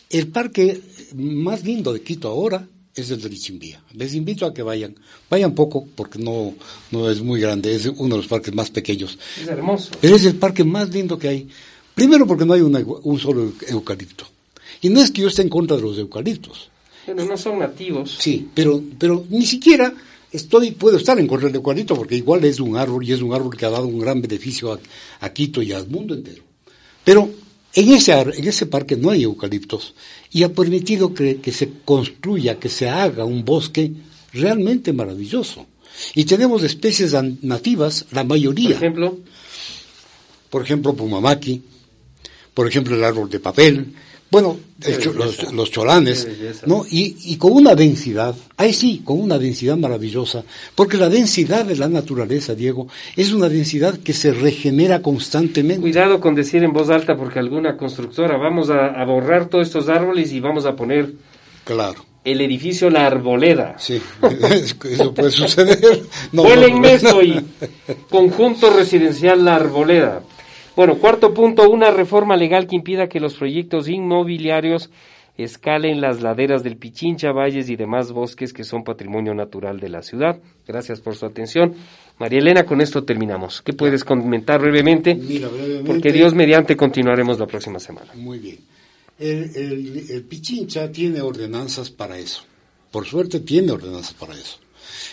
El 0.10 0.28
parque 0.28 0.82
más 1.16 1.64
lindo 1.64 1.94
de 1.94 2.02
Quito 2.02 2.28
ahora 2.28 2.68
es 2.95 3.10
el 3.10 3.21
de 3.21 3.29
Lichimbía. 3.29 3.82
Les 3.93 4.13
invito 4.13 4.45
a 4.45 4.53
que 4.53 4.62
vayan. 4.62 4.95
Vayan 5.29 5.56
poco 5.56 5.88
porque 5.95 6.19
no, 6.19 6.53
no 6.91 7.10
es 7.10 7.21
muy 7.21 7.41
grande, 7.41 7.75
es 7.75 7.86
uno 7.86 8.15
de 8.15 8.17
los 8.17 8.27
parques 8.27 8.53
más 8.53 8.69
pequeños. 8.69 9.17
Es 9.41 9.47
hermoso. 9.47 9.91
Es 10.01 10.25
el 10.25 10.36
parque 10.36 10.63
más 10.63 10.89
lindo 10.89 11.17
que 11.17 11.27
hay. 11.27 11.47
Primero 11.95 12.27
porque 12.27 12.45
no 12.45 12.53
hay 12.53 12.62
un 12.62 13.19
solo 13.19 13.53
eucalipto. 13.67 14.25
Y 14.82 14.89
no 14.89 15.01
es 15.01 15.12
que 15.12 15.21
yo 15.21 15.27
esté 15.27 15.41
en 15.41 15.49
contra 15.49 15.77
de 15.77 15.84
los 15.84 15.97
eucaliptos. 15.97 16.69
Pero 17.06 17.25
no 17.25 17.38
son 17.38 17.60
nativos. 17.60 18.17
Sí, 18.19 18.47
pero, 18.53 18.82
pero 18.97 19.25
ni 19.29 19.45
siquiera 19.45 19.93
estoy, 20.32 20.71
puedo 20.71 20.97
estar 20.97 21.19
en 21.19 21.27
contra 21.27 21.47
del 21.47 21.56
eucalipto 21.56 21.95
porque 21.95 22.15
igual 22.15 22.43
es 22.45 22.60
un 22.60 22.77
árbol 22.77 23.03
y 23.03 23.13
es 23.13 23.21
un 23.21 23.34
árbol 23.34 23.56
que 23.56 23.65
ha 23.65 23.69
dado 23.69 23.88
un 23.88 23.99
gran 23.99 24.21
beneficio 24.21 24.73
a, 24.73 24.79
a 25.19 25.34
Quito 25.34 25.62
y 25.62 25.71
al 25.71 25.88
mundo 25.88 26.13
entero. 26.13 26.43
Pero 27.03 27.29
en 27.76 27.92
ese, 27.92 28.14
en 28.14 28.48
ese 28.48 28.66
parque 28.66 28.96
no 28.96 29.10
hay 29.10 29.24
eucaliptos 29.24 29.96
y 30.32 30.44
ha 30.44 30.54
permitido 30.54 31.14
que, 31.14 31.42
que, 31.42 31.52
se 31.52 31.70
construya, 31.84 32.60
que 32.60 32.70
se 32.70 32.90
haga 32.90 33.26
un 33.26 33.44
bosque 33.44 33.92
realmente 34.32 34.94
maravilloso. 34.94 35.66
Y 36.16 36.26
tenemos 36.26 36.64
especies 36.64 37.14
nativas, 37.42 38.06
la 38.12 38.24
mayoría. 38.24 38.70
Por 38.70 38.78
ejemplo. 38.78 39.20
Por 40.50 40.62
ejemplo, 40.62 40.94
Pumamaki, 40.94 41.62
por 42.54 42.68
ejemplo, 42.68 42.96
el 42.96 43.04
árbol 43.04 43.30
de 43.30 43.40
papel, 43.40 43.94
bueno, 44.34 44.58
los, 45.54 45.69
cholanes, 45.69 46.28
¿no? 46.65 46.86
Y, 46.89 47.38
con 47.38 47.52
una 47.52 47.76
densidad, 47.76 48.34
ahí 48.58 48.74
sí, 48.74 49.04
con 49.06 49.22
una 49.22 49.38
densidad 49.38 49.78
maravillosa, 49.78 50.43
porque 50.74 50.98
la 50.98 51.08
densidad 51.08 51.65
de 51.65 51.76
la 51.76 51.88
naturaleza, 51.88 52.56
Diego, 52.56 52.88
es 53.15 53.32
una 53.32 53.48
densidad 53.48 54.00
que 54.00 54.12
se 54.12 54.34
regenera 54.34 55.04
constantemente. 55.04 55.82
Cuidado 55.82 56.19
con 56.19 56.34
decir 56.34 56.63
en 56.63 56.74
voz 56.74 56.89
alta, 56.89 57.15
porque 57.15 57.38
alguna 57.38 57.78
constructora, 57.78 58.36
vamos 58.38 58.72
a, 58.72 59.06
borrar 59.06 59.50
todos 59.50 59.67
estos 59.67 59.88
árboles 59.88 60.32
y 60.32 60.39
vamos 60.39 60.65
a 60.65 60.76
poner 60.76 61.13
claro. 61.63 62.04
el 62.24 62.41
edificio 62.41 62.89
La 62.89 63.06
Arboleda. 63.06 63.76
Sí, 63.78 64.02
eso 64.89 65.13
puede 65.13 65.30
suceder. 65.30 66.02
No, 66.32 66.41
Vuelenme 66.41 66.98
y 67.22 67.39
conjunto 68.10 68.72
residencial 68.72 69.46
La 69.46 69.58
Arboleda. 69.58 70.24
Bueno, 70.76 70.96
cuarto 70.96 71.34
punto, 71.34 71.70
una 71.70 71.92
reforma 71.92 72.36
legal 72.36 72.68
que 72.68 72.76
impida 72.76 73.08
que 73.08 73.20
los 73.20 73.36
proyectos 73.36 73.88
inmobiliarios 73.88 74.90
escalen 75.38 76.00
las 76.02 76.22
laderas 76.22 76.64
del 76.64 76.78
Pichincha, 76.78 77.32
valles 77.32 77.70
y 77.70 77.76
demás 77.76 78.12
bosques 78.12 78.54
que 78.54 78.64
son 78.64 78.84
patrimonio 78.84 79.34
natural 79.34 79.80
de 79.80 79.90
la 79.90 80.02
ciudad. 80.02 80.40
Gracias 80.68 81.02
por 81.02 81.16
su 81.16 81.26
atención. 81.26 81.74
María 82.20 82.40
Elena, 82.40 82.66
con 82.66 82.82
esto 82.82 83.04
terminamos. 83.04 83.62
¿Qué 83.62 83.74
puedes 83.74 84.04
comentar 84.04 84.62
brevemente? 84.62 85.16
Mira, 85.16 85.48
brevemente. 85.48 85.92
Porque 85.92 86.12
Dios 86.12 86.34
mediante 86.34 86.76
continuaremos 86.76 87.40
la 87.40 87.48
próxima 87.48 87.80
semana. 87.80 88.12
Muy 88.16 88.40
bien. 88.40 88.60
El, 89.20 90.26
Pichincha 90.28 90.92
tiene 90.92 91.22
ordenanzas 91.22 91.90
para 91.90 92.18
eso. 92.18 92.44
Por 92.92 93.06
suerte 93.06 93.40
tiene 93.40 93.72
ordenanzas 93.72 94.14
para 94.14 94.34
eso. 94.34 94.60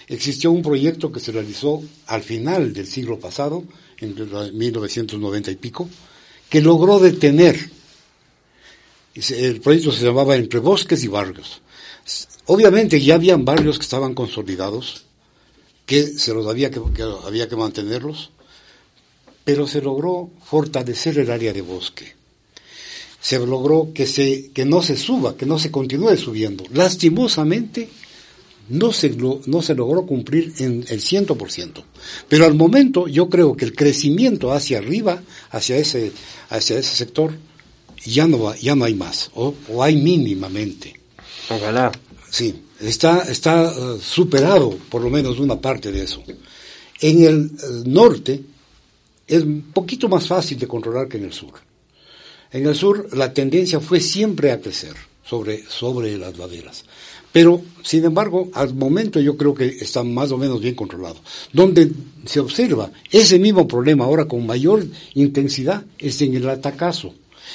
Existió 0.09 0.51
un 0.51 0.63
proyecto 0.63 1.13
que 1.13 1.21
se 1.21 1.33
realizó 1.33 1.83
al 2.07 2.23
final 2.23 2.73
del 2.73 2.87
siglo 2.87 3.19
pasado, 3.19 3.65
en 4.01 4.15
1990 4.57 5.51
y 5.51 5.57
pico, 5.57 5.89
que 6.49 6.61
logró 6.61 6.99
detener. 6.99 7.71
El 9.15 9.61
proyecto 9.61 9.93
se 9.93 10.05
llamaba 10.05 10.37
Entre 10.37 10.61
Bosques 10.61 11.03
y 11.05 11.09
Barrios. 11.09 11.61
Obviamente 12.47 13.01
ya 13.01 13.15
habían 13.15 13.45
barrios 13.45 13.79
que 13.79 13.85
estaban 13.85 14.15
consolidados, 14.15 15.05
que 15.87 16.05
se 16.05 16.35
los 16.35 16.47
había 16.47 16.71
que, 16.71 16.81
había 17.25 17.49
que 17.49 17.57
mantenerlos, 17.57 18.31
pero 19.45 19.67
se 19.67 19.81
logró 19.81 20.31
fortalecer 20.45 21.19
el 21.19 21.31
área 21.31 21.53
de 21.53 21.63
bosque. 21.63 22.15
Se 23.21 23.39
logró 23.39 23.93
que, 23.95 24.07
se, 24.07 24.51
que 24.53 24.65
no 24.65 24.83
se 24.83 24.97
suba, 24.97 25.37
que 25.37 25.47
no 25.47 25.59
se 25.59 25.71
continúe 25.71 26.17
subiendo. 26.17 26.65
Lastimosamente, 26.73 27.89
no 28.71 28.93
se, 28.93 29.11
no 29.11 29.63
se 29.63 29.75
logró 29.75 30.07
cumplir 30.07 30.55
en 30.59 30.85
el 30.89 31.01
ciento 31.01 31.37
por 31.37 31.51
ciento. 31.51 31.85
Pero 32.29 32.47
al 32.47 32.55
momento 32.55 33.09
yo 33.09 33.29
creo 33.29 33.57
que 33.57 33.65
el 33.65 33.75
crecimiento 33.75 34.53
hacia 34.53 34.79
arriba, 34.79 35.23
hacia 35.51 35.77
ese, 35.77 36.13
hacia 36.49 36.79
ese 36.79 36.97
sector, 36.97 37.33
ya 38.05 38.27
no, 38.27 38.39
va, 38.41 38.57
ya 38.57 38.75
no 38.75 38.85
hay 38.85 38.95
más, 38.95 39.31
o, 39.35 39.55
o 39.69 39.83
hay 39.83 39.97
mínimamente. 39.97 40.99
Ojalá. 41.51 41.93
Sí, 42.31 42.63
está, 42.81 43.23
está 43.23 43.71
eh, 43.71 43.99
superado 44.01 44.71
por 44.89 45.03
lo 45.03 45.11
menos 45.11 45.39
una 45.41 45.61
parte 45.61 45.91
de 45.91 46.05
eso. 46.05 46.23
En 47.01 47.25
el 47.25 47.47
eh, 47.47 47.83
norte 47.87 48.41
es 49.27 49.43
un 49.43 49.73
poquito 49.73 50.09
más 50.09 50.27
fácil 50.27 50.59
de 50.59 50.69
controlar 50.69 51.09
que 51.09 51.19
en 51.19 51.25
el 51.25 51.33
sur. 51.33 51.55
En 52.53 52.67
el 52.67 52.75
sur 52.75 53.17
la 53.17 53.33
tendencia 53.33 53.81
fue 53.81 54.01
siempre 54.01 54.53
a 54.53 54.61
crecer 54.61 54.95
sobre, 55.25 55.65
sobre 55.69 56.17
las 56.17 56.37
laderas. 56.39 56.85
Pero, 57.33 57.63
sin 57.83 58.05
embargo, 58.05 58.49
al 58.55 58.75
momento 58.75 59.21
yo 59.21 59.37
creo 59.37 59.55
que 59.55 59.67
está 59.67 60.03
más 60.03 60.33
o 60.33 60.39
menos 60.39 60.61
bien 60.61 60.75
controlado. 60.75 61.17
Donde 61.53 61.93
se 62.27 62.41
observa 62.41 62.91
ese 63.11 63.39
mismo 63.39 63.69
problema 63.69 64.05
ahora 64.05 64.27
con 64.27 64.47
mayor 64.47 64.85
intensidad 65.15 65.85
es 65.99 66.21
en 66.23 66.35
el 66.35 66.49
Atacazo. 66.49 67.15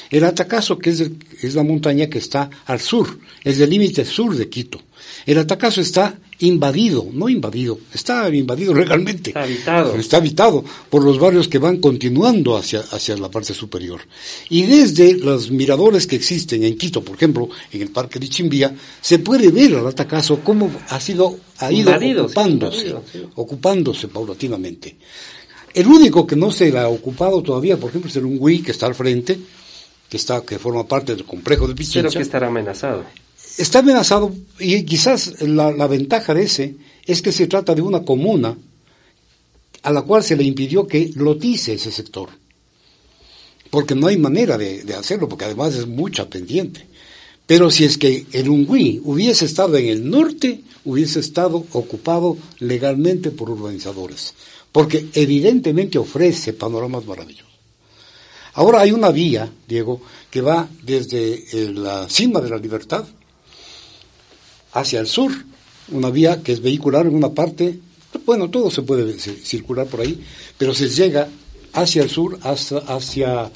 El 0.09 0.23
Atacazo, 0.23 0.77
que 0.77 0.91
es, 0.91 1.11
es 1.41 1.55
la 1.55 1.63
montaña 1.63 2.07
que 2.07 2.19
está 2.19 2.49
al 2.65 2.79
sur, 2.79 3.19
es 3.43 3.59
el 3.59 3.69
límite 3.69 4.05
sur 4.05 4.35
de 4.35 4.49
Quito. 4.49 4.79
El 5.25 5.37
Atacazo 5.37 5.81
está 5.81 6.17
invadido, 6.39 7.07
no 7.13 7.29
invadido, 7.29 7.79
está 7.93 8.29
invadido 8.29 8.73
legalmente. 8.73 9.29
Está 9.29 9.43
habitado. 9.43 9.95
Está 9.95 10.17
habitado 10.17 10.65
por 10.89 11.03
los 11.03 11.17
barrios 11.19 11.47
que 11.47 11.59
van 11.59 11.77
continuando 11.77 12.57
hacia, 12.57 12.81
hacia 12.81 13.15
la 13.17 13.31
parte 13.31 13.53
superior. 13.53 14.01
Y 14.49 14.63
desde 14.63 15.13
los 15.13 15.49
miradores 15.51 16.07
que 16.07 16.15
existen 16.15 16.63
en 16.63 16.77
Quito, 16.77 17.01
por 17.03 17.15
ejemplo, 17.15 17.49
en 17.71 17.81
el 17.81 17.89
Parque 17.89 18.19
de 18.19 18.27
Chimbía, 18.27 18.75
se 19.01 19.19
puede 19.19 19.49
ver 19.49 19.75
al 19.75 19.87
Atacazo 19.87 20.41
cómo 20.43 20.71
ha 20.89 20.99
sido, 20.99 21.37
ha 21.59 21.71
ido 21.71 21.93
ocupándose, 22.23 22.93
ocupándose 23.35 24.07
paulatinamente. 24.09 24.97
El 25.73 25.87
único 25.87 26.25
que 26.25 26.35
no 26.35 26.51
se 26.51 26.77
ha 26.77 26.87
ocupado 26.87 27.41
todavía, 27.41 27.77
por 27.77 27.89
ejemplo, 27.89 28.09
es 28.09 28.15
el 28.15 28.25
Ungüí, 28.25 28.61
que 28.61 28.71
está 28.71 28.85
al 28.85 28.95
frente, 28.95 29.37
que 30.15 30.17
está, 30.17 30.45
que 30.45 30.57
forma 30.57 30.87
parte 30.87 31.13
del 31.13 31.25
complejo 31.25 31.67
de 31.67 31.75
Pichincha. 31.75 32.03
Pero 32.03 32.11
que 32.11 32.21
estará 32.21 32.47
amenazado. 32.47 33.03
Está 33.57 33.79
amenazado 33.79 34.33
y 34.59 34.83
quizás 34.83 35.41
la, 35.41 35.87
ventaja 35.87 36.33
de 36.33 36.43
ese 36.43 36.75
es 37.05 37.21
que 37.21 37.33
se 37.33 37.47
trata 37.47 37.75
de 37.75 37.81
una 37.81 38.03
comuna 38.03 38.57
a 39.83 39.91
la 39.91 40.03
cual 40.03 40.23
se 40.23 40.37
le 40.37 40.45
impidió 40.45 40.87
que 40.87 41.11
lotice 41.15 41.73
ese 41.73 41.91
sector. 41.91 42.29
Porque 43.69 43.93
no 43.93 44.07
hay 44.07 44.17
manera 44.17 44.57
de, 44.57 44.83
de 44.83 44.93
hacerlo, 44.95 45.27
porque 45.27 45.45
además 45.45 45.75
es 45.75 45.85
mucha 45.85 46.29
pendiente. 46.29 46.87
Pero 47.45 47.69
si 47.69 47.83
es 47.83 47.97
que 47.97 48.25
el 48.31 48.49
Ungüí 48.49 49.01
hubiese 49.03 49.43
estado 49.43 49.75
en 49.75 49.87
el 49.87 50.09
norte, 50.09 50.61
hubiese 50.85 51.19
estado 51.19 51.65
ocupado 51.73 52.37
legalmente 52.59 53.31
por 53.31 53.49
urbanizadores. 53.49 54.33
Porque 54.71 55.07
evidentemente 55.13 55.97
ofrece 55.97 56.53
panoramas 56.53 57.05
maravillosos. 57.05 57.44
Ahora 58.55 58.81
hay 58.81 58.91
una 58.91 59.11
vía, 59.11 59.51
Diego, 59.67 60.01
que 60.31 60.41
va 60.41 60.67
desde 60.81 61.45
eh, 61.51 61.71
la 61.73 62.07
cima 62.09 62.39
de 62.39 62.49
la 62.49 62.57
libertad 62.57 63.05
hacia 64.71 64.99
el 64.99 65.07
sur, 65.07 65.31
una 65.89 66.09
vía 66.09 66.41
que 66.41 66.53
es 66.53 66.61
vehicular 66.61 67.05
en 67.05 67.15
una 67.15 67.29
parte, 67.29 67.79
bueno, 68.25 68.49
todo 68.49 68.71
se 68.71 68.81
puede 68.81 69.19
circular 69.19 69.87
por 69.87 70.01
ahí, 70.01 70.23
pero 70.57 70.73
se 70.73 70.89
llega 70.89 71.27
hacia 71.73 72.03
el 72.03 72.09
sur, 72.09 72.39
hacia, 72.43 72.77
hacia, 72.79 73.51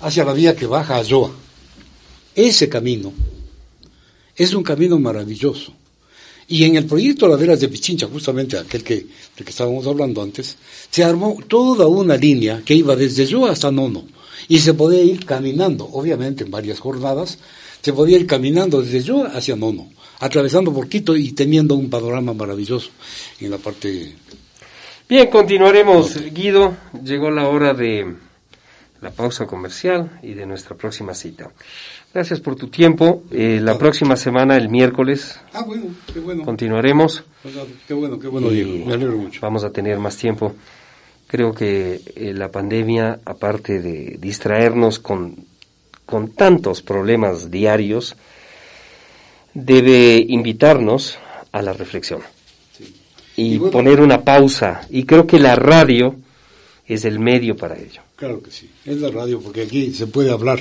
hacia 0.00 0.24
la 0.24 0.32
vía 0.32 0.56
que 0.56 0.66
baja 0.66 0.96
a 0.96 1.02
Yoa. 1.02 1.30
Ese 2.34 2.68
camino 2.68 3.12
es 4.34 4.52
un 4.52 4.62
camino 4.62 4.98
maravilloso. 4.98 5.74
Y 6.48 6.64
en 6.64 6.74
el 6.74 6.86
proyecto 6.86 7.28
Laderas 7.28 7.60
de 7.60 7.68
Pichincha, 7.68 8.08
justamente 8.08 8.58
aquel 8.58 8.82
que, 8.82 8.94
del 8.96 9.44
que 9.44 9.50
estábamos 9.50 9.86
hablando 9.86 10.20
antes, 10.20 10.56
se 10.90 11.04
armó 11.04 11.38
toda 11.46 11.86
una 11.86 12.16
línea 12.16 12.62
que 12.64 12.74
iba 12.74 12.96
desde 12.96 13.26
Yoa 13.26 13.52
hasta 13.52 13.70
Nono. 13.70 14.04
Y 14.48 14.58
se 14.58 14.74
podía 14.74 15.02
ir 15.02 15.24
caminando, 15.26 15.88
obviamente 15.92 16.44
en 16.44 16.50
varias 16.50 16.80
jornadas, 16.80 17.38
se 17.80 17.92
podía 17.92 18.18
ir 18.18 18.26
caminando 18.26 18.82
desde 18.82 19.02
Yoa 19.02 19.28
hacia 19.28 19.56
Nono 19.56 19.88
atravesando 20.20 20.72
por 20.72 20.88
Quito 20.88 21.16
y 21.16 21.32
teniendo 21.32 21.74
un 21.74 21.90
panorama 21.90 22.32
maravilloso 22.32 22.90
en 23.40 23.50
la 23.50 23.58
parte... 23.58 24.14
Bien, 25.08 25.28
continuaremos, 25.28 26.16
Guido. 26.32 26.76
Llegó 27.02 27.30
la 27.32 27.48
hora 27.48 27.74
de 27.74 28.14
la 29.00 29.10
pausa 29.10 29.46
comercial 29.46 30.20
y 30.22 30.34
de 30.34 30.46
nuestra 30.46 30.76
próxima 30.76 31.14
cita. 31.14 31.50
Gracias 32.14 32.38
por 32.38 32.54
tu 32.54 32.68
tiempo. 32.68 33.24
Eh, 33.32 33.58
la 33.60 33.76
próxima 33.76 34.14
semana, 34.14 34.56
el 34.56 34.68
miércoles, 34.68 35.40
ah, 35.52 35.64
bueno, 35.66 35.86
qué 36.12 36.20
bueno. 36.20 36.44
continuaremos. 36.44 37.24
Qué 37.88 37.94
bueno, 37.94 38.20
qué 38.20 38.28
bueno, 38.28 38.50
Diego. 38.50 38.86
Me 38.86 38.94
alegro 38.94 39.16
mucho. 39.16 39.40
Vamos 39.42 39.64
a 39.64 39.70
tener 39.70 39.98
más 39.98 40.16
tiempo. 40.16 40.54
Creo 41.30 41.54
que 41.54 42.00
eh, 42.16 42.34
la 42.34 42.50
pandemia, 42.50 43.20
aparte 43.24 43.80
de 43.80 44.16
distraernos 44.18 44.98
con, 44.98 45.36
con 46.04 46.32
tantos 46.32 46.82
problemas 46.82 47.52
diarios, 47.52 48.16
debe 49.54 50.26
invitarnos 50.28 51.20
a 51.52 51.62
la 51.62 51.72
reflexión 51.72 52.22
y, 53.36 53.60
poner 53.60 54.00
una 54.00 54.24
pausa. 54.24 54.80
Y 54.90 55.04
creo 55.04 55.24
que 55.24 55.38
la 55.38 55.54
radio 55.54 56.16
es 56.84 57.04
el 57.04 57.20
medio 57.20 57.56
para 57.56 57.78
ello. 57.78 58.02
Claro 58.16 58.42
que 58.42 58.50
sí, 58.50 58.68
es 58.84 59.00
la 59.00 59.10
radio 59.12 59.38
porque 59.38 59.62
aquí 59.62 59.92
se 59.92 60.08
puede 60.08 60.32
hablar, 60.32 60.58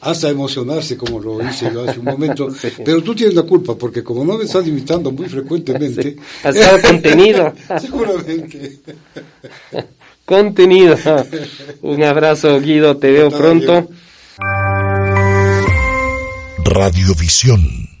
hasta 0.00 0.30
emocionarse 0.30 0.96
como 0.96 1.20
lo 1.20 1.46
hice 1.46 1.70
yo 1.74 1.82
hace 1.82 1.98
un 1.98 2.06
momento, 2.06 2.48
pero 2.86 3.02
tú 3.02 3.14
tienes 3.14 3.34
la 3.34 3.42
culpa 3.42 3.76
porque 3.76 4.02
como 4.02 4.24
no 4.24 4.38
me 4.38 4.44
estás 4.44 4.66
invitando 4.66 5.12
muy 5.12 5.28
frecuentemente... 5.28 6.16
Has 6.42 6.54
dado 6.54 6.80
contenido. 6.80 7.52
Seguramente. 7.82 8.80
contenido. 10.26 10.98
Un 11.80 12.04
abrazo 12.04 12.60
Guido, 12.60 12.98
te 12.98 13.10
veo 13.10 13.30
pronto. 13.30 13.88
Radiovisión 16.64 17.95